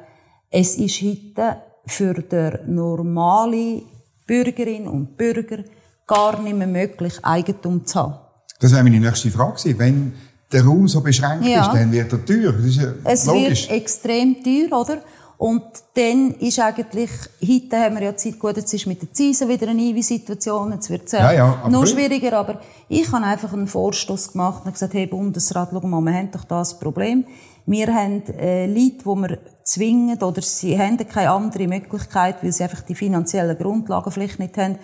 es 0.49 0.75
ist 0.75 1.01
heute 1.01 1.57
für 1.85 2.13
der 2.13 2.63
normale 2.65 3.83
Bürgerin 4.25 4.87
und 4.87 5.17
Bürger 5.17 5.63
gar 6.05 6.39
nicht 6.41 6.55
mehr 6.55 6.67
möglich, 6.67 7.13
Eigentum 7.23 7.85
zu 7.85 7.99
haben. 7.99 8.15
Das 8.59 8.71
wäre 8.71 8.83
meine 8.83 8.99
nächste 8.99 9.29
Frage 9.29 9.77
Wenn 9.77 10.13
der 10.51 10.63
Raum 10.63 10.87
so 10.87 11.01
beschränkt 11.01 11.45
ja. 11.45 11.61
ist, 11.61 11.73
dann 11.73 11.91
wird 11.91 12.11
er 12.11 12.25
teuer. 12.25 12.53
Das 12.53 12.65
ist 12.65 12.77
ja 12.77 12.93
es 13.03 13.25
logisch. 13.25 13.69
wird 13.69 13.81
extrem 13.81 14.43
teuer, 14.43 14.79
oder? 14.79 15.01
Und 15.37 15.63
dann 15.93 16.31
ist 16.39 16.59
eigentlich, 16.59 17.11
heute 17.47 17.77
haben 17.77 17.95
wir 17.95 18.05
ja 18.05 18.15
Zeit, 18.15 18.39
gut, 18.39 18.57
jetzt 18.57 18.73
ist 18.73 18.87
mit 18.87 19.03
der 19.03 19.13
Zinsen 19.13 19.47
wieder 19.47 19.67
eine 19.67 19.79
neue 19.79 20.01
Situation, 20.01 20.71
jetzt 20.71 20.89
wird 20.89 21.05
es 21.05 21.11
ja, 21.11 21.31
ja, 21.31 21.69
noch 21.69 21.85
schwieriger, 21.85 22.33
aber 22.33 22.59
ich 22.89 23.11
habe 23.11 23.23
einfach 23.23 23.53
einen 23.53 23.67
Vorstoß 23.67 24.31
gemacht 24.31 24.65
und 24.65 24.73
gesagt, 24.73 24.95
hey 24.95 25.05
Bundesrat, 25.05 25.69
schau 25.71 25.87
mal, 25.87 26.01
wir 26.01 26.13
haben 26.13 26.31
doch 26.31 26.43
da 26.43 26.61
ein 26.61 26.79
Problem. 26.79 27.25
Wir 27.67 27.93
haben 27.93 28.23
äh, 28.39 28.65
Leute, 28.65 28.97
die 28.99 29.05
wir 29.05 29.37
zwingen, 29.63 30.17
oder 30.23 30.41
sie 30.41 30.79
haben 30.79 30.97
keine 30.97 31.29
andere 31.29 31.67
Möglichkeit, 31.67 32.41
weil 32.41 32.51
sie 32.51 32.63
einfach 32.63 32.81
die 32.81 32.95
finanziellen 32.95 33.57
Grundlagen 33.57 34.11
vielleicht 34.11 34.39
nicht 34.39 34.57
haben, 34.57 34.79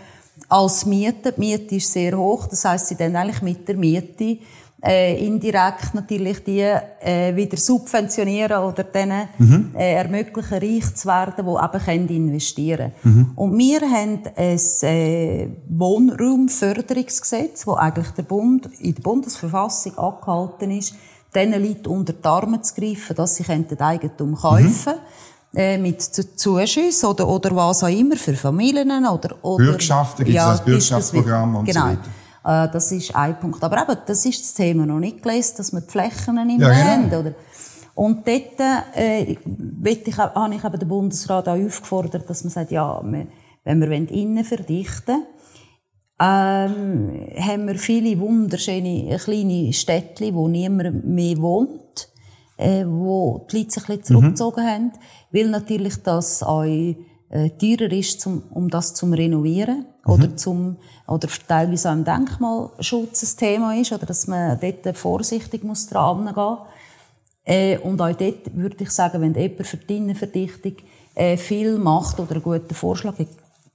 als 0.49 0.85
Miete. 0.85 1.31
Die 1.31 1.39
Miete 1.39 1.75
ist 1.75 1.91
sehr 1.91 2.15
hoch, 2.15 2.45
das 2.45 2.63
heißt, 2.65 2.87
sie 2.87 2.95
dann 2.95 3.15
eigentlich 3.15 3.41
mit 3.41 3.67
der 3.67 3.77
Miete 3.77 4.37
äh, 4.85 5.25
indirekt 5.25 5.93
natürlich 5.93 6.43
die 6.43 6.59
äh, 6.59 7.33
wieder 7.35 7.55
subventionieren 7.55 8.63
oder 8.63 8.83
denen 8.83 9.29
mhm. 9.37 9.71
äh, 9.75 9.93
ermöglichen, 9.93 10.57
reich 10.57 10.93
zu 10.95 11.07
werden, 11.07 11.45
die 11.45 11.65
eben 11.65 11.85
können 11.85 12.09
investieren 12.09 12.91
können. 13.01 13.15
Mhm. 13.15 13.31
Und 13.35 13.57
wir 13.57 13.79
haben 13.81 14.19
ein 14.35 14.59
äh, 14.81 15.47
Wohnraumförderungsgesetz, 15.69 17.65
wo 17.65 17.75
eigentlich 17.75 18.09
der 18.09 18.23
Bund 18.23 18.69
in 18.79 18.93
der 18.93 19.01
Bundesverfassung 19.01 19.97
angehalten 19.97 20.71
ist, 20.71 20.95
diesen 21.33 21.51
Leuten 21.53 21.87
unter 21.87 22.13
die 22.13 22.25
Arme 22.25 22.61
zu 22.61 22.75
greifen, 22.75 23.15
dass 23.15 23.35
sie 23.35 23.45
Eigentum 23.47 24.35
kaufen 24.35 24.93
mhm. 25.53 25.57
äh, 25.57 25.77
mit 25.77 26.01
Zuschüssen 26.01 27.09
oder, 27.09 27.27
oder 27.27 27.55
was 27.55 27.83
auch 27.83 27.87
immer 27.87 28.17
für 28.17 28.33
Familien 28.33 29.07
oder, 29.07 29.35
oder 29.43 29.63
Bürgschaften, 29.63 30.25
gibt 30.25 30.37
es 30.37 30.43
ja, 30.43 30.51
das 30.51 30.65
Bürgschaftsprogramm 30.65 31.55
und 31.55 31.65
genau. 31.65 31.79
so 31.79 31.87
weiter. 31.87 32.09
Äh, 32.43 32.69
das 32.69 32.91
ist 32.91 33.15
ein 33.15 33.39
Punkt. 33.39 33.63
Aber 33.63 33.81
eben, 33.81 34.01
das 34.05 34.25
ist 34.25 34.41
das 34.41 34.53
Thema 34.53 34.85
noch 34.85 34.99
nicht 34.99 35.21
gelesen, 35.21 35.55
dass 35.57 35.73
wir 35.73 35.81
die 35.81 35.89
Flächen 35.89 36.35
nicht 36.45 36.59
mehr 36.59 36.69
ja, 36.69 36.95
genau. 36.95 37.17
haben. 37.17 37.19
Oder? 37.19 37.35
Und 37.95 38.27
dort 38.27 38.59
äh, 38.95 39.23
ich, 39.23 39.37
habe 40.17 40.55
ich 40.55 40.63
eben 40.63 40.79
den 40.79 40.87
Bundesrat 40.87 41.47
auch 41.47 41.57
aufgefordert, 41.57 42.29
dass 42.29 42.43
man 42.43 42.51
sagt, 42.51 42.71
ja, 42.71 43.01
wenn 43.03 43.81
wir 43.81 43.91
innen 43.91 44.43
verdichten 44.43 45.25
ähm, 46.19 47.27
haben 47.37 47.67
wir 47.67 47.75
viele 47.75 48.19
wunderschöne 48.19 49.17
kleine 49.17 49.73
Städtchen, 49.73 50.35
wo 50.35 50.47
niemand 50.47 51.05
mehr 51.05 51.37
wohnt, 51.39 52.09
äh, 52.57 52.85
wo 52.85 53.45
die 53.51 53.57
Leute 53.57 53.71
sich 53.71 53.89
ein 53.89 53.97
bisschen 53.97 54.15
mhm. 54.15 54.21
zurückgezogen 54.21 54.63
mhm. 54.63 54.67
haben, 54.67 54.91
weil 55.31 55.49
natürlich 55.49 56.01
das 56.03 56.43
auch 56.43 56.63
äh, 57.33 57.49
teurer 57.49 57.91
ist, 57.91 58.21
zum, 58.21 58.43
um 58.51 58.69
das 58.69 58.93
zu 58.93 59.07
renovieren 59.07 59.85
mhm. 60.05 60.13
oder 60.13 60.37
zum 60.37 60.77
oder 61.07 61.27
teilweise 61.47 61.89
auch 61.89 61.93
im 61.93 62.03
Denkmalschutz 62.03 63.23
ein 63.23 63.37
Thema 63.37 63.75
ist 63.75 63.91
oder 63.91 64.05
dass 64.05 64.27
man 64.27 64.59
dort 64.59 64.95
vorsichtig 64.95 65.63
muss 65.63 65.87
dran 65.87 66.31
gehen 66.33 66.57
äh, 67.45 67.77
und 67.79 67.99
auch 67.99 68.13
dort 68.13 68.55
würde 68.55 68.83
ich 68.83 68.91
sagen, 68.91 69.21
wenn 69.21 69.33
jemand 69.33 69.65
für 69.65 69.77
die 69.77 69.97
Innenverdichtung 69.97 70.73
äh, 71.15 71.35
viel 71.37 71.79
macht 71.79 72.19
oder 72.19 72.33
einen 72.33 72.43
guten 72.43 72.75
Vorschlag 72.75 73.17
hat, 73.17 73.27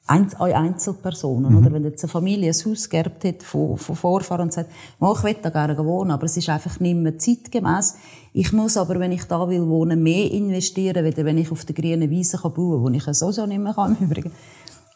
auch 0.09 0.47
Einzelpersonen, 0.47 1.53
mhm. 1.53 1.59
oder? 1.59 1.73
Wenn 1.73 1.85
jetzt 1.85 2.03
eine 2.03 2.11
Familie 2.11 2.51
ein 2.51 2.65
Haus 2.65 2.89
geerbt 2.89 3.25
hat 3.25 3.43
von, 3.43 3.77
von 3.77 3.95
Vorfahren 3.95 4.43
und 4.43 4.53
sagt, 4.53 4.71
oh, 5.01 5.15
ich 5.17 5.23
will 5.23 5.37
da 5.43 5.51
gerne 5.51 5.77
wohnen, 5.85 6.11
aber 6.11 6.25
es 6.25 6.37
ist 6.37 6.49
einfach 6.49 6.81
nicht 6.81 6.97
mehr 6.97 7.19
zeitgemäß. 7.19 7.97
Ich 8.33 8.53
muss 8.53 8.77
aber, 8.77 8.99
wenn 8.99 9.13
ich 9.13 9.25
da 9.25 9.49
will 9.49 9.67
wohnen, 9.67 10.03
mehr 10.03 10.31
investieren, 10.31 11.05
weder 11.05 11.25
wenn 11.25 11.39
ich 11.39 11.53
auf 11.53 11.65
der 11.65 11.75
grünen 11.75 12.09
Wiese 12.11 12.39
kann 12.39 12.55
bauen 12.55 12.73
kann, 12.73 12.83
wo 12.83 12.97
ich 12.97 13.07
es 13.07 13.19
sowieso 13.19 13.47
nicht 13.47 13.61
mehr 13.61 13.75
kann, 13.75 13.97
im 14.01 14.07
Übrigen. 14.07 14.33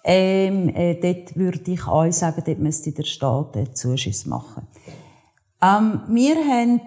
Ähm, 0.05 0.69
äh, 0.71 0.95
dort 0.95 1.37
würde 1.37 1.71
ich 1.71 1.87
euch 1.87 2.17
sagen, 2.17 2.43
dort 2.45 2.59
müsste 2.59 2.91
der 2.91 3.05
Staat 3.05 3.57
äh, 3.57 3.73
Zuschuss 3.73 4.27
machen. 4.27 4.67
Ähm, 5.63 6.01
wir 6.09 6.35
haben 6.37 6.81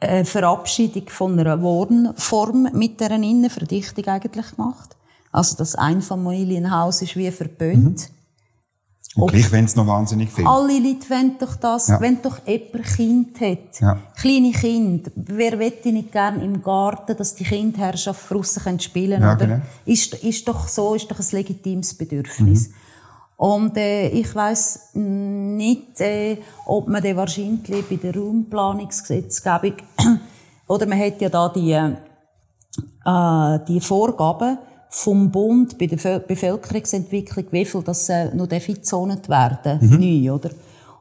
eine 0.00 0.24
Verabschiedung 0.24 1.08
von 1.08 1.38
einer 1.38 1.60
Wohnform 1.60 2.68
mit 2.72 3.00
dieser 3.00 3.12
Innenverdichtung 3.12 4.06
eigentlich 4.06 4.56
gemacht. 4.56 4.96
Also 5.32 5.56
das 5.56 5.74
Einfamilienhaus 5.74 7.02
ist 7.02 7.16
wie 7.16 7.30
verböhnt. 7.30 8.10
Mhm. 8.10 8.22
Und 9.14 9.32
gleich 9.32 9.52
wenn 9.52 9.66
es 9.66 9.76
noch 9.76 9.86
wahnsinnig 9.86 10.30
viel. 10.30 10.46
Alle 10.46 10.78
Leute 10.78 11.10
wollen 11.10 11.36
doch 11.38 11.56
das, 11.56 11.88
ja. 11.88 12.00
wenn 12.00 12.22
doch 12.22 12.46
jemand 12.46 12.84
Kind 12.84 13.40
hat. 13.40 13.80
Ja. 13.80 13.98
Kleine 14.16 14.52
Kinder. 14.52 15.10
Wer 15.14 15.58
wette 15.58 15.92
nicht 15.92 16.12
gern 16.12 16.40
im 16.40 16.62
Garten, 16.62 17.16
dass 17.16 17.34
die 17.34 17.44
Kindherrschaft 17.44 18.30
draussen 18.30 18.80
spielen 18.80 19.20
können? 19.20 19.22
Ja, 19.22 19.34
oder? 19.34 19.46
Genau. 19.46 19.62
Ist, 19.84 20.14
ist 20.14 20.48
doch 20.48 20.66
so, 20.66 20.94
ist 20.94 21.10
doch 21.10 21.18
ein 21.18 21.26
legitimes 21.30 21.92
Bedürfnis. 21.92 22.68
Mhm. 22.68 22.74
Und 23.36 23.76
äh, 23.76 24.08
ich 24.08 24.34
weiß 24.34 24.90
nicht, 24.94 26.00
äh, 26.00 26.38
ob 26.64 26.88
man 26.88 27.02
den 27.02 27.16
wahrscheinlich 27.16 27.88
bei 27.88 27.96
der 27.96 28.16
Raumplanungsgesetzgebung 28.16 29.74
oder 30.68 30.86
man 30.86 30.98
hat 30.98 31.20
ja 31.20 31.28
da 31.28 31.48
die, 31.48 31.72
äh, 31.72 33.58
die 33.66 33.80
Vorgaben, 33.80 34.58
vom 34.94 35.30
Bund 35.30 35.78
bei 35.78 35.86
der 35.86 36.18
Bevölkerungsentwicklung, 36.18 37.46
wie 37.50 37.64
viel 37.64 37.82
das 37.82 38.10
äh, 38.10 38.34
noch 38.34 38.46
gezont 38.46 39.26
werden, 39.26 39.78
mhm. 39.80 39.98
neu, 39.98 40.34
oder? 40.34 40.50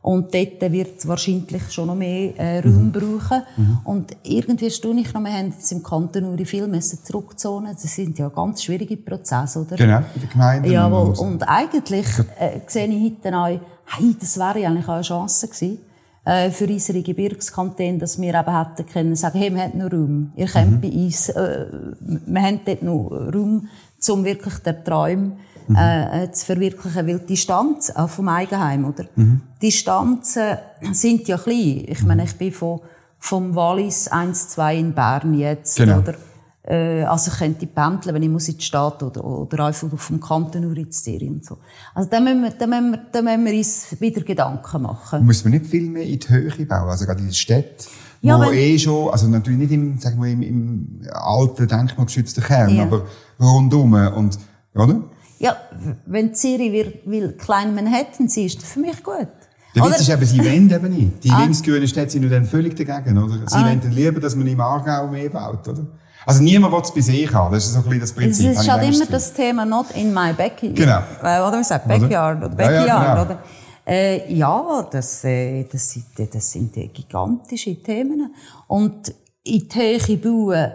Und 0.02 0.34
dort 0.34 0.62
wird 0.72 0.98
es 0.98 1.08
wahrscheinlich 1.08 1.70
schon 1.70 1.88
noch 1.88 1.96
mehr 1.96 2.36
äh, 2.40 2.60
Raum 2.60 2.86
mhm. 2.86 2.92
brauchen. 2.92 3.44
Mhm. 3.58 3.78
Und 3.84 4.12
irgendwie 4.24 4.72
staune 4.72 5.02
ich 5.02 5.14
noch, 5.14 5.22
wir 5.22 5.32
haben 5.32 5.52
jetzt 5.52 5.72
im 5.74 5.84
Kanton 5.84 6.24
Uri 6.24 6.46
viel 6.46 6.68
müssen 6.68 7.04
zurückzonen. 7.04 7.74
Das 7.74 7.94
sind 7.94 8.18
ja 8.18 8.30
ganz 8.30 8.64
schwierige 8.64 8.98
Prozesse, 8.98 9.60
oder? 9.60 9.76
Genau, 9.76 10.00
bei 10.00 10.20
den 10.20 10.30
Gemeinden. 10.30 10.72
Jawohl. 10.72 11.14
Und 11.20 11.44
eigentlich 11.44 12.08
äh, 12.40 12.62
sehe 12.66 12.88
ich 12.88 13.14
heute 13.14 13.38
auch, 13.38 13.48
hey, 13.48 14.16
das 14.20 14.38
wäre 14.38 14.66
eigentlich 14.66 14.88
auch 14.88 14.94
eine 14.94 15.02
Chance 15.04 15.48
gewesen 15.48 15.80
äh, 16.26 16.52
für 16.52 16.68
unsere 16.68 17.02
Gebirgskantone, 17.02 17.98
dass 17.98 18.22
wir 18.22 18.34
eben 18.34 18.58
hätten 18.58 18.86
können 18.86 19.16
sagen, 19.16 19.40
hey, 19.40 19.54
wir 19.54 19.64
haben 19.64 19.78
noch 19.78 19.92
Raum. 19.92 20.32
Ihr 20.36 20.48
könnt 20.48 20.72
mhm. 20.72 20.82
bei 20.82 20.90
uns, 20.90 21.30
äh, 21.30 21.66
wir 22.00 22.42
haben 22.42 22.60
dort 22.66 22.84
noch 22.84 23.10
Raum, 23.34 23.68
um 24.10 24.24
wirklich 24.24 24.56
den 24.60 24.84
Träume 24.84 25.32
mhm. 25.68 25.76
äh, 25.76 26.32
zu 26.32 26.46
verwirklichen. 26.46 27.08
Weil 27.08 27.20
die 27.20 27.26
Distanz, 27.28 27.92
auch 27.92 28.10
vom 28.10 28.28
Eigenheim, 28.28 28.86
oder? 28.86 29.06
Mhm. 29.16 29.42
Die 29.62 29.68
Distanzen 29.68 30.58
sind 30.92 31.28
ja 31.28 31.38
klein. 31.38 31.86
Ich 31.88 32.04
meine, 32.04 32.24
ich 32.24 32.36
bin 32.36 32.52
von, 32.52 32.82
vom 33.18 33.56
Wallis 33.56 34.08
1, 34.08 34.50
2 34.50 34.76
in 34.78 34.94
Bern 34.94 35.34
jetzt, 35.34 35.78
genau. 35.78 36.00
oder? 36.00 36.16
Äh, 36.64 37.04
also 37.04 37.32
ich 37.32 37.40
könnte 37.40 37.66
pendeln, 37.66 38.14
wenn 38.16 38.24
ich 38.24 38.30
muss 38.30 38.48
in 38.48 38.58
die 38.58 38.64
Stadt 38.64 39.02
oder, 39.02 39.24
oder 39.24 39.66
einfach 39.66 39.90
vom 39.98 40.20
Kanton 40.20 40.62
nur 40.62 40.78
ins 40.78 41.04
Zürich 41.04 41.30
und 41.30 41.44
so. 41.44 41.58
Also 41.96 42.10
da 42.10 42.20
müssen 42.20 42.44
wir, 42.44 42.52
da 42.52 42.68
müssen 42.68 42.92
wir, 42.92 43.00
da 43.12 43.22
müssen 43.22 43.46
wir 43.46 43.54
uns 43.54 44.00
wieder 44.00 44.22
Gedanken 44.22 44.82
machen. 44.84 45.26
Muss 45.26 45.44
man 45.44 45.54
nicht 45.54 45.66
viel 45.66 45.90
mehr 45.90 46.04
in 46.04 46.20
die 46.20 46.30
Höhe 46.30 46.66
bauen, 46.66 46.90
also 46.90 47.06
gerade 47.06 47.20
in 47.20 47.28
den 47.28 47.34
Städten? 47.34 47.86
Ja, 48.24 48.38
wo 48.38 48.52
eh 48.52 48.78
schon, 48.78 49.10
also 49.10 49.28
natürlich 49.28 49.60
nicht 49.60 49.72
im, 49.72 49.98
sagen 49.98 50.22
wir, 50.22 50.30
im, 50.30 50.44
im 50.44 51.02
alten, 51.12 51.68
denkmalgeschützten 51.68 52.44
Kern, 52.44 52.70
ja. 52.76 52.84
aber 52.84 53.08
rundum 53.40 53.94
und, 53.94 54.38
oder? 54.76 55.02
Ja, 55.40 55.58
wenn 56.06 56.36
Zürich 56.36 56.72
wird, 56.72 57.08
will 57.08 57.32
klein 57.32 57.74
Manhattan 57.74 58.28
sein, 58.28 58.46
ist 58.46 58.62
das 58.62 58.70
für 58.70 58.80
mich 58.80 59.04
gut. 59.04 59.28
Der 59.76 59.84
Witz 59.86 60.02
ist 60.02 60.10
eben, 60.10 60.26
sie 60.26 60.38
wollen 60.38 60.70
eben 60.70 60.94
nicht. 60.94 61.24
Die 61.24 61.32
ah. 61.32 61.42
linksgrünen 61.42 61.88
Städte 61.88 62.12
sind 62.12 62.22
nur 62.22 62.30
dann 62.30 62.46
völlig 62.46 62.76
dagegen, 62.76 63.18
oder? 63.18 63.40
Sie 63.48 63.56
ah. 63.56 63.66
wollen 63.66 63.92
lieber, 63.92 64.20
dass 64.20 64.36
man 64.36 64.46
im 64.46 64.60
Aargau 64.60 65.08
mehr 65.08 65.30
baut, 65.30 65.68
oder? 65.68 65.88
Also 66.26 66.44
niemand 66.44 66.74
will 66.74 66.82
es 66.82 66.94
bei 66.94 67.02
sich 67.02 67.34
haben. 67.34 67.54
Das 67.54 67.66
ist 67.66 67.74
so 67.74 67.80
ein 67.80 67.84
bisschen 67.84 68.00
das 68.02 68.14
Prinzip. 68.14 68.52
Es 68.52 68.62
ist 68.62 68.70
halt 68.70 68.96
immer 68.96 69.06
das 69.06 69.34
Thema 69.34 69.66
not 69.66 69.92
in 69.96 70.14
my 70.14 70.34
backyard. 70.34 70.76
Genau. 70.76 71.00
Äh, 71.24 71.42
oder 71.42 71.60
wie 71.60 71.64
sagt 71.64 71.88
Backyard 71.88 72.38
oder 72.38 72.50
Backyard, 72.50 72.88
ja, 72.88 73.04
ja, 73.04 73.14
genau. 73.14 73.26
oder? 73.26 73.44
Äh, 73.88 74.34
ja, 74.34 74.88
das, 74.92 75.24
äh, 75.24 75.64
das, 75.64 75.90
sind, 75.90 76.06
das 76.34 76.52
sind 76.52 76.74
gigantische 76.94 77.82
Themen. 77.82 78.34
Und 78.68 79.14
in 79.44 79.68
Höhe 79.74 80.18
bauen, 80.18 80.72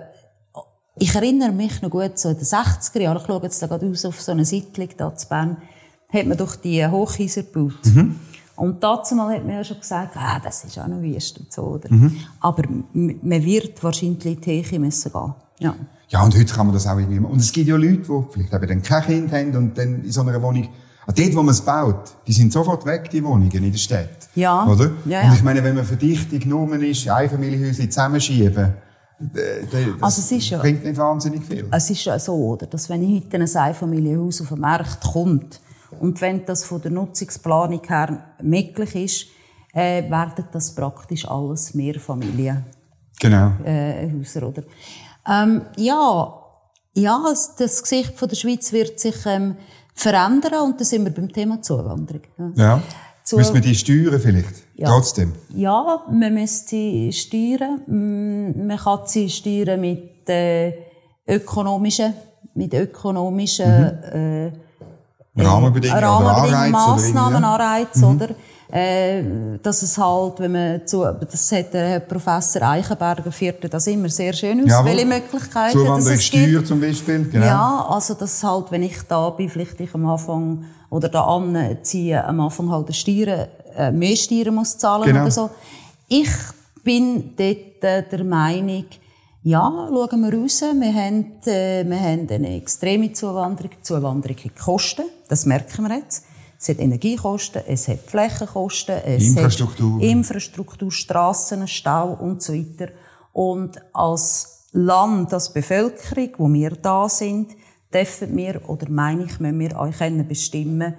ich 0.99 1.15
erinnere 1.15 1.53
mich 1.53 1.83
noch 1.83 1.91
gut, 1.91 2.19
so 2.19 2.31
in 2.31 2.37
den 2.37 2.45
60er 2.45 3.01
Jahren, 3.01 3.19
ich 3.19 3.27
schaue 3.27 3.43
jetzt 3.43 3.63
da 3.63 3.67
gerade 3.67 3.89
aus 3.89 4.05
auf 4.05 4.21
so 4.21 4.33
eine 4.33 4.45
Siedlung 4.45 4.89
da 4.97 5.15
zu 5.15 5.29
Bern, 5.29 5.59
hat 6.13 6.27
man 6.27 6.39
doch 6.39 6.57
die 6.57 6.87
Hochhäuser 6.87 7.43
gebaut. 7.43 7.85
Mhm. 7.85 8.19
Und 8.57 8.83
dazu 8.83 9.14
mal 9.14 9.35
hat 9.35 9.45
man 9.45 9.55
ja 9.55 9.64
schon 9.64 9.79
gesagt, 9.79 10.16
ah, 10.16 10.40
das 10.42 10.64
ist 10.64 10.79
auch 10.79 10.87
noch 10.87 11.01
wüst 11.01 11.38
und 11.38 11.53
so, 11.53 11.62
oder? 11.62 11.92
Mhm. 11.92 12.16
Aber 12.40 12.62
man 12.92 13.45
wird 13.45 13.83
wahrscheinlich 13.83 14.25
in 14.25 14.40
die 14.40 14.62
Höhe 14.62 14.79
müssen 14.79 15.12
gehen. 15.12 15.35
Ja. 15.61 15.75
Ja, 16.09 16.23
und 16.23 16.37
heute 16.37 16.55
kann 16.55 16.66
man 16.66 16.75
das 16.75 16.87
auch 16.87 16.97
irgendwie 16.97 17.19
machen. 17.19 17.33
Und 17.33 17.40
es 17.40 17.53
gibt 17.53 17.69
ja 17.69 17.77
Leute, 17.77 17.97
die 17.97 18.25
vielleicht 18.31 18.55
eben 18.55 18.69
dann 18.69 18.83
kein 18.83 19.03
Kind 19.03 19.33
haben 19.33 19.57
und 19.57 19.77
dann 19.77 20.05
in 20.05 20.12
so 20.12 20.21
einer 20.21 20.40
Wohnung 20.40 20.69
also 21.07 21.23
dort, 21.23 21.37
wo 21.37 21.42
man 21.42 21.53
es 21.53 21.61
baut, 21.61 22.16
die 22.27 22.33
sind 22.33 22.53
sofort 22.53 22.85
weg, 22.85 23.09
die 23.11 23.23
Wohnungen 23.23 23.51
in 23.51 23.71
der 23.71 23.79
Stadt. 23.79 24.29
Ja. 24.35 24.66
Oder? 24.66 24.90
Ja, 25.05 25.23
ja. 25.23 25.29
Und 25.29 25.37
ich 25.37 25.42
meine, 25.42 25.62
wenn 25.62 25.77
man 25.77 25.85
Verdichtung 25.85 26.40
genommen 26.40 26.83
ist, 26.83 27.09
Einfamilienhäuser 27.09 27.88
zusammenschieben, 27.88 28.75
das 29.19 30.21
also 30.21 30.35
ja, 30.35 30.59
bringt 30.59 30.85
nicht 30.85 30.99
wahnsinnig 30.99 31.45
viel. 31.45 31.66
Es 31.71 31.88
ist 31.88 32.05
ja 32.05 32.19
so, 32.19 32.35
oder, 32.35 32.66
dass 32.66 32.90
wenn 32.90 33.14
heute 33.14 33.37
ein 33.37 33.57
Einfamilienhaus 33.57 34.42
auf 34.42 34.49
den 34.49 34.61
Markt 34.61 35.01
kommt 35.01 35.61
und 36.01 36.20
wenn 36.20 36.44
das 36.44 36.64
von 36.64 36.81
der 36.83 36.90
Nutzungsplanung 36.90 37.83
her 37.87 38.35
möglich 38.42 38.94
ist, 38.94 39.27
äh, 39.72 40.09
werden 40.11 40.46
das 40.53 40.75
praktisch 40.75 41.29
alles 41.29 41.75
Mehrfamilien. 41.75 42.64
Genau. 43.20 43.53
Äh, 43.64 44.11
Häuser, 44.12 44.49
oder? 44.49 44.62
Ähm, 45.29 45.62
ja, 45.77 46.42
ja, 46.94 47.25
das 47.59 47.83
Gesicht 47.83 48.18
von 48.18 48.29
der 48.29 48.37
Schweiz 48.37 48.72
wird 48.72 48.99
sich 49.01 49.16
ähm, 49.27 49.57
verändern 49.94 50.62
und 50.62 50.81
da 50.81 50.85
sind 50.85 51.05
wir 51.05 51.12
beim 51.12 51.31
Thema 51.31 51.61
Zuwanderung. 51.61 52.22
Ja. 52.55 52.83
Zu 53.22 53.37
Müssen 53.37 53.55
wir 53.55 53.61
die 53.61 53.75
steuern 53.75 54.20
vielleicht? 54.20 54.62
Ja. 54.77 54.88
Trotzdem? 54.88 55.33
Ja, 55.49 56.05
man 56.11 56.33
müsste 56.33 56.70
sie 56.70 57.12
steuern. 57.12 57.83
Mm, 57.87 58.66
man 58.66 58.77
kann 58.77 59.01
sie 59.07 59.29
steuern 59.29 59.81
mit 59.81 60.29
äh, 60.29 60.72
ökonomischen, 61.27 62.14
mit 62.55 62.72
ökonomischen 62.72 63.68
mhm. 63.68 64.18
äh, 64.18 64.53
Rahmenbedingungen, 65.37 66.05
Rahmenbedingungen 66.05 66.70
Massnahmen, 66.70 67.44
Anreize, 67.44 68.07
mhm. 68.07 68.16
oder? 68.16 68.29
äh, 68.68 69.22
dass 69.62 69.83
es 69.83 69.96
halt, 69.96 70.40
wenn 70.40 70.53
man 70.53 70.87
zu, 70.87 71.05
das 71.05 71.53
hat 71.53 71.72
der 71.72 71.88
Herr 71.88 72.01
Professor 72.01 72.62
Eichenberger 72.62 73.31
führte 73.31 73.68
das 73.68 73.87
immer 73.87 74.09
sehr 74.09 74.33
schön 74.33 74.64
aus, 74.64 74.70
Jawohl. 74.70 74.90
welche 74.90 75.07
Möglichkeiten 75.07 75.79
Zuwanderungssteuer 75.79 76.64
zum 76.64 76.81
Beispiel, 76.81 77.29
genau. 77.31 77.46
Ja, 77.46 77.87
also 77.88 78.14
das 78.14 78.42
halt, 78.42 78.70
wenn 78.70 78.83
ich 78.83 79.01
da 79.09 79.31
bin, 79.31 79.49
vielleicht 79.49 79.81
ich 79.81 79.94
am 79.94 80.07
Anfang 80.07 80.64
oder 80.90 81.09
da 81.09 81.22
anziehe, 81.22 82.25
am 82.25 82.40
Anfang 82.40 82.70
halt 82.70 82.94
Steuern, 82.94 83.46
äh, 83.77 83.92
mehr 83.92 84.16
Steuern 84.16 84.55
muss 84.55 84.77
zahlen 84.77 85.05
genau. 85.05 85.22
oder 85.22 85.31
so. 85.31 85.51
Ich 86.09 86.31
bin 86.83 87.35
dort 87.37 87.85
äh, 87.85 88.03
der 88.03 88.25
Meinung, 88.25 88.85
ja, 89.47 89.89
schauen 89.89 90.21
wir 90.23 90.35
raus. 90.35 90.61
Wir 90.61 90.93
haben, 90.93 91.41
äh, 91.47 91.85
wir 91.89 92.01
haben 92.01 92.29
eine 92.29 92.57
extreme 92.57 93.13
Zuwanderung. 93.13 93.71
Zuwanderung 93.81 94.37
hat 94.37 94.57
Kosten. 94.57 95.05
Das 95.29 95.47
merken 95.47 95.87
wir 95.87 95.99
jetzt. 95.99 96.25
Es 96.59 96.69
hat 96.69 96.81
Energiekosten, 96.81 97.63
es 97.69 97.87
hat 97.87 98.01
Flächenkosten, 98.01 98.97
es 99.05 99.29
Infrastruktur. 99.29 99.97
hat 99.97 100.03
Infrastruktur, 100.03 100.91
Strassen, 100.91 101.69
Stau 101.69 102.15
und 102.15 102.43
so 102.43 102.55
weiter. 102.55 102.89
Und 103.33 103.81
als 103.93 104.67
Land, 104.73 105.33
als 105.33 105.53
Bevölkerung, 105.53 106.31
wo 106.39 106.53
wir 106.53 106.71
da 106.71 107.09
sind, 107.09 107.53
dürfen 107.95 108.37
wir, 108.37 108.69
oder 108.69 108.91
meine 108.91 109.27
ich, 109.27 109.39
müssen 109.39 109.61
wir 109.61 109.79
euch 109.79 110.27
bestimmen, 110.27 110.95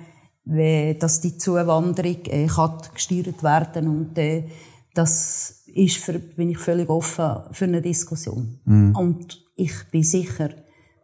dass 0.45 1.19
die 1.19 1.37
Zuwanderung 1.37 2.23
äh, 2.27 2.47
kann 2.47 2.77
gesteuert 2.93 3.43
werden 3.43 3.89
und 3.89 4.17
äh, 4.17 4.45
das 4.93 5.56
ist 5.73 5.97
für, 5.97 6.19
bin 6.19 6.49
ich 6.49 6.57
völlig 6.57 6.89
offen 6.89 7.41
für 7.51 7.65
eine 7.65 7.81
Diskussion. 7.81 8.59
Mm. 8.65 8.95
Und 8.95 9.41
ich 9.55 9.73
bin 9.91 10.03
sicher, 10.03 10.49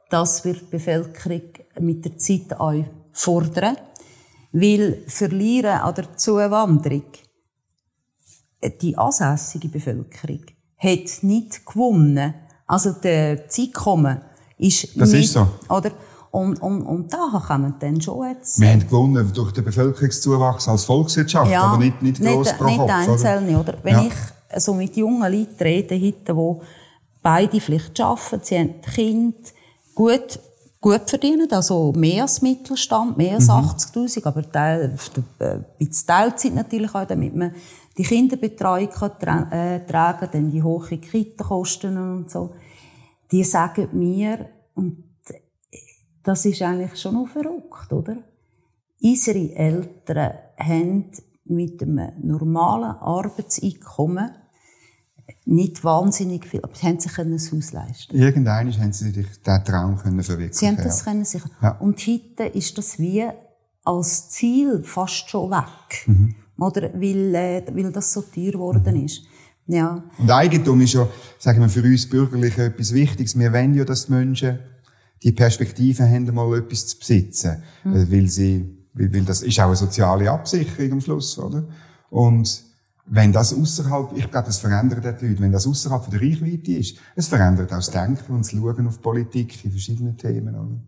das 0.09 0.45
wird 0.45 0.61
die 0.61 0.77
Bevölkerung 0.77 1.41
mit 1.79 2.05
der 2.05 2.17
Zeit 2.17 2.53
auch 2.59 2.83
fordern. 3.11 3.77
Weil 4.51 5.03
verlieren 5.07 5.79
an 5.79 5.95
der 5.95 6.15
Zuwanderung 6.15 7.05
die 8.81 8.97
ansässige 8.97 9.67
Bevölkerung 9.67 10.45
hat 10.77 11.23
nicht 11.23 11.65
gewonnen. 11.65 12.33
Also 12.67 12.91
der 12.91 13.45
Einkommen 13.57 14.21
ist 14.57 14.99
das 14.99 15.11
nicht, 15.11 15.25
ist 15.25 15.33
so. 15.33 15.47
Oder? 15.69 15.91
Und, 16.31 16.61
und, 16.61 16.81
und 16.81 17.13
da 17.13 17.43
man 17.57 17.75
dann 17.79 18.01
schon 18.01 18.27
jetzt... 18.27 18.59
Wir 18.59 18.69
haben 18.69 18.79
gewonnen 18.79 19.31
durch 19.33 19.51
den 19.51 19.63
Bevölkerungszuwachs 19.63 20.67
als 20.67 20.85
Volkswirtschaft, 20.85 21.51
ja, 21.51 21.63
aber 21.63 21.77
nicht, 21.77 22.01
nicht 22.01 22.21
gross 22.21 22.47
nicht, 22.47 22.57
pro 22.57 22.65
nicht 22.65 22.79
einzelne, 22.89 23.59
oder? 23.59 23.77
Wenn 23.83 23.93
ja. 23.93 24.05
ich 24.05 24.13
so 24.59 24.73
mit 24.73 24.95
jungen 24.97 25.31
Leuten 25.31 25.63
rede, 25.63 25.99
heute, 25.99 26.33
die 26.33 26.65
beide 27.21 27.59
vielleicht 27.61 27.99
arbeiten, 27.99 28.41
sie 28.43 28.57
haben 28.57 28.81
Kinder, 28.81 29.37
gut 29.95 30.39
gut 30.83 31.09
verdienen, 31.09 31.49
also 31.49 31.93
mehr 31.93 32.23
als 32.23 32.41
Mittelstand, 32.41 33.17
mehr 33.17 33.35
als 33.35 33.47
mhm. 33.47 33.53
80'000, 33.53 34.25
aber 34.25 34.51
Teil, 34.51 34.83
ein 34.83 35.25
bisschen 35.77 36.05
Teilzeit 36.05 36.53
natürlich 36.53 36.93
auch, 36.93 37.07
damit 37.07 37.33
man 37.33 37.55
die 37.97 38.03
Kinderbetreuung 38.03 38.89
kann 38.89 39.51
äh, 39.51 39.85
tragen 39.85 40.27
dann 40.31 40.51
die 40.51 40.61
hohen 40.61 40.99
Kitakosten 40.99 41.97
und 41.97 42.29
so. 42.29 42.53
Die 43.31 43.45
sagen 43.45 43.87
mir, 43.93 44.49
und 44.75 45.03
das 46.21 46.45
ist 46.45 46.61
eigentlich 46.61 46.99
schon 46.99 47.13
noch 47.13 47.27
verrückt, 47.27 47.93
oder? 47.93 48.17
Unsere 49.01 49.55
Eltern 49.55 50.33
haben 50.57 51.11
mit 51.45 51.81
einem 51.81 52.11
normalen 52.21 52.97
Arbeitseinkommen 52.97 54.31
nicht 55.45 55.83
wahnsinnig 55.83 56.45
viel, 56.45 56.61
aber 56.63 56.73
sie 56.73 56.87
haben 56.87 56.99
sich 56.99 57.17
ein 57.17 57.33
Haus 57.33 57.71
leisten 57.73 58.15
Irgendwann 58.15 58.79
haben 58.79 58.93
sie 58.93 59.11
sich 59.11 59.27
diesen 59.27 59.65
Traum 59.65 59.97
können 59.97 60.23
verwirklichen 60.23 60.53
Sie 60.53 60.67
haben 60.67 60.77
das 60.77 60.99
ja. 60.99 61.03
können 61.05 61.25
sich. 61.25 61.41
Ja. 61.61 61.71
Und 61.79 61.99
heute 61.99 62.43
ist 62.45 62.77
das 62.77 62.97
wie 62.97 63.25
als 63.83 64.29
Ziel 64.29 64.83
fast 64.83 65.29
schon 65.29 65.51
weg. 65.51 66.07
Mhm. 66.07 66.35
Oder? 66.57 66.93
Weil, 66.93 67.35
äh, 67.35 67.63
weil 67.73 67.91
das 67.91 68.13
so 68.13 68.21
teuer 68.21 68.51
geworden 68.51 68.97
mhm. 68.97 69.05
ist. 69.05 69.23
Ja. 69.67 70.03
Und 70.17 70.31
Eigentum 70.31 70.79
ist 70.81 70.93
ja, 70.93 71.07
sagen 71.39 71.61
wir, 71.61 71.69
für 71.69 71.83
uns 71.83 72.07
Bürgerliche 72.07 72.65
etwas 72.65 72.93
Wichtiges. 72.93 73.37
Wir 73.37 73.51
wollen 73.51 73.73
ja, 73.73 73.83
dass 73.83 74.05
die 74.05 74.13
Menschen 74.13 74.59
die 75.23 75.31
Perspektive 75.31 76.07
haben, 76.07 76.33
mal 76.33 76.57
etwas 76.57 76.87
zu 76.87 76.99
besitzen. 76.99 77.63
Mhm. 77.83 78.11
Weil 78.11 78.27
sie, 78.27 78.77
weil, 78.93 79.13
weil 79.13 79.23
das 79.23 79.41
ist 79.41 79.59
auch 79.59 79.67
eine 79.67 79.75
soziale 79.75 80.29
Absicherung 80.29 80.93
am 80.93 81.01
Schluss, 81.01 81.37
oder? 81.37 81.65
Und, 82.09 82.63
wenn 83.05 83.33
das 83.33 83.53
außerhalb, 83.53 84.15
ich 84.15 84.29
glaube, 84.31 84.47
das 84.47 84.59
verändert 84.59 85.21
die 85.21 85.27
Leute, 85.27 85.41
wenn 85.41 85.51
das 85.51 85.67
außerhalb 85.67 86.09
der 86.09 86.21
Reichweite 86.21 86.71
ist, 86.73 86.97
es 87.15 87.27
verändert 87.27 87.71
auch 87.71 87.77
das 87.77 87.91
Denken 87.91 88.33
und 88.33 88.39
das 88.45 88.51
Schauen 88.51 88.87
auf 88.87 89.01
Politik 89.01 89.63
in 89.65 89.71
verschiedenen 89.71 90.17
Themen, 90.17 90.55
oder? 90.55 90.79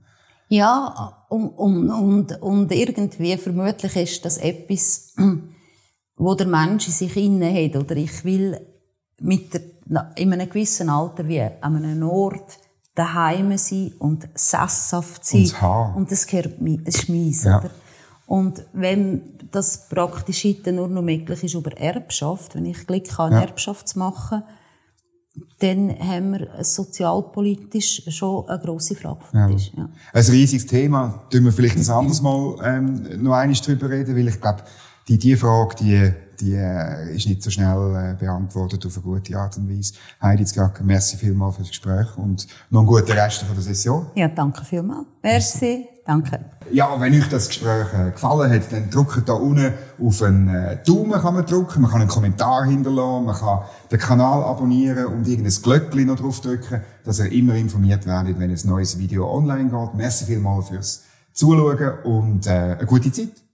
Ja, 0.47 1.25
und, 1.29 1.49
und, 1.49 1.89
und, 1.89 2.41
und 2.41 2.71
irgendwie 2.71 3.35
vermutlich 3.37 3.95
ist 3.95 4.25
das 4.25 4.37
etwas, 4.37 5.13
wo 6.15 6.35
der 6.35 6.47
Mensch 6.47 6.87
in 6.87 6.93
sich 6.93 7.17
inne 7.17 7.51
hat, 7.51 7.75
oder 7.75 7.95
ich 7.97 8.23
will 8.23 8.59
mit 9.19 9.53
der, 9.53 9.61
in 10.15 10.33
einem 10.33 10.47
gewissen 10.47 10.89
Alter 10.89 11.27
wie 11.27 11.41
an 11.41 11.75
einem 11.75 12.03
Ort 12.03 12.59
daheim 12.93 13.57
sein 13.57 13.91
und 13.99 14.27
sesshaft 14.35 15.25
sein. 15.25 15.51
Und, 15.61 15.95
und 15.95 16.11
das 16.11 16.25
gehört 16.25 16.61
mir, 16.61 16.77
das 16.77 16.95
ist 16.95 17.09
meins, 17.09 17.43
ja. 17.43 17.59
oder? 17.59 17.71
Und 18.25 18.65
wenn 18.73 19.21
das 19.51 19.87
praktisch 19.87 20.45
heute 20.45 20.71
nur 20.71 20.87
noch 20.87 21.01
möglich 21.01 21.43
ist 21.43 21.53
über 21.53 21.71
Erbschaft, 21.77 22.55
wenn 22.55 22.65
ich 22.65 22.87
Glück 22.87 23.17
habe, 23.17 23.35
eine 23.35 23.41
ja. 23.41 23.47
Erbschaft 23.47 23.87
zu 23.87 23.99
machen, 23.99 24.43
dann 25.59 25.97
haben 25.99 26.31
wir 26.31 26.63
sozialpolitisch 26.63 28.03
schon 28.09 28.47
eine 28.47 28.59
grosse 28.59 28.95
Frage. 28.95 29.19
Ja. 29.33 29.49
Ja. 29.49 29.89
Ein 30.13 30.23
riesiges 30.25 30.65
Thema. 30.65 31.25
Tun 31.29 31.45
wir 31.45 31.51
vielleicht 31.51 31.77
ein 31.77 31.89
anderes 31.89 32.21
Mal 32.21 32.55
ähm, 32.63 33.23
noch 33.23 33.33
einmal 33.33 33.55
drüber 33.55 33.89
reden, 33.89 34.15
weil 34.15 34.27
ich 34.27 34.39
glaube, 34.39 34.63
die, 35.07 35.17
die 35.17 35.35
Frage, 35.35 35.75
die, 35.79 36.13
die 36.41 36.53
äh, 36.53 37.15
ist 37.15 37.27
nicht 37.27 37.41
so 37.43 37.49
schnell 37.49 38.13
äh, 38.13 38.13
beantwortet 38.17 38.85
auf 38.85 38.95
eine 38.95 39.03
gute 39.03 39.37
Art 39.37 39.57
und 39.57 39.69
Weise. 39.69 39.93
Heidi 40.21 40.45
Zgacker, 40.45 40.83
merci 40.83 41.17
vielmals 41.17 41.55
für 41.55 41.61
das 41.61 41.69
Gespräch 41.69 42.17
und 42.17 42.47
noch 42.69 42.81
einen 42.81 42.87
guten 42.87 43.11
Rest 43.11 43.43
von 43.43 43.55
der 43.55 43.63
Session. 43.63 44.07
Ja, 44.15 44.27
danke 44.27 44.63
vielmals. 44.63 45.07
Merci. 45.21 45.87
Danke. 46.05 46.39
Ja, 46.71 47.01
wenn 47.01 47.13
euch 47.15 47.27
das 47.29 47.47
Gespräch 47.47 47.87
äh, 47.93 48.11
gefallen 48.11 48.51
hat, 48.51 48.71
dann 48.71 48.91
drückt 48.91 49.27
da 49.27 49.33
unten 49.33 49.73
auf 49.99 50.21
einen 50.21 50.53
äh, 50.53 50.77
Daumen 50.85 51.19
kann 51.19 51.33
man 51.33 51.45
drücken, 51.47 51.81
man 51.81 51.89
kann 51.89 52.01
einen 52.01 52.09
Kommentar 52.09 52.65
hinterlassen, 52.65 53.25
man 53.25 53.35
kann 53.35 53.59
den 53.89 53.99
Kanal 53.99 54.43
abonnieren 54.43 55.07
und 55.07 55.27
irgendein 55.27 55.55
Glöckchen 55.63 56.05
noch 56.05 56.17
drauf 56.17 56.41
drücken, 56.41 56.81
dass 57.03 57.19
ihr 57.19 57.31
immer 57.31 57.55
informiert 57.55 58.05
werdet, 58.05 58.37
wenn 58.37 58.51
ein 58.51 58.59
neues 58.65 58.99
Video 58.99 59.27
online 59.27 59.69
geht. 59.71 59.95
Merci 59.95 60.25
vielmals 60.25 60.69
fürs 60.69 61.03
Zuschauen 61.33 61.99
und 62.03 62.45
äh, 62.45 62.51
eine 62.51 62.85
gute 62.85 63.11
Zeit. 63.11 63.44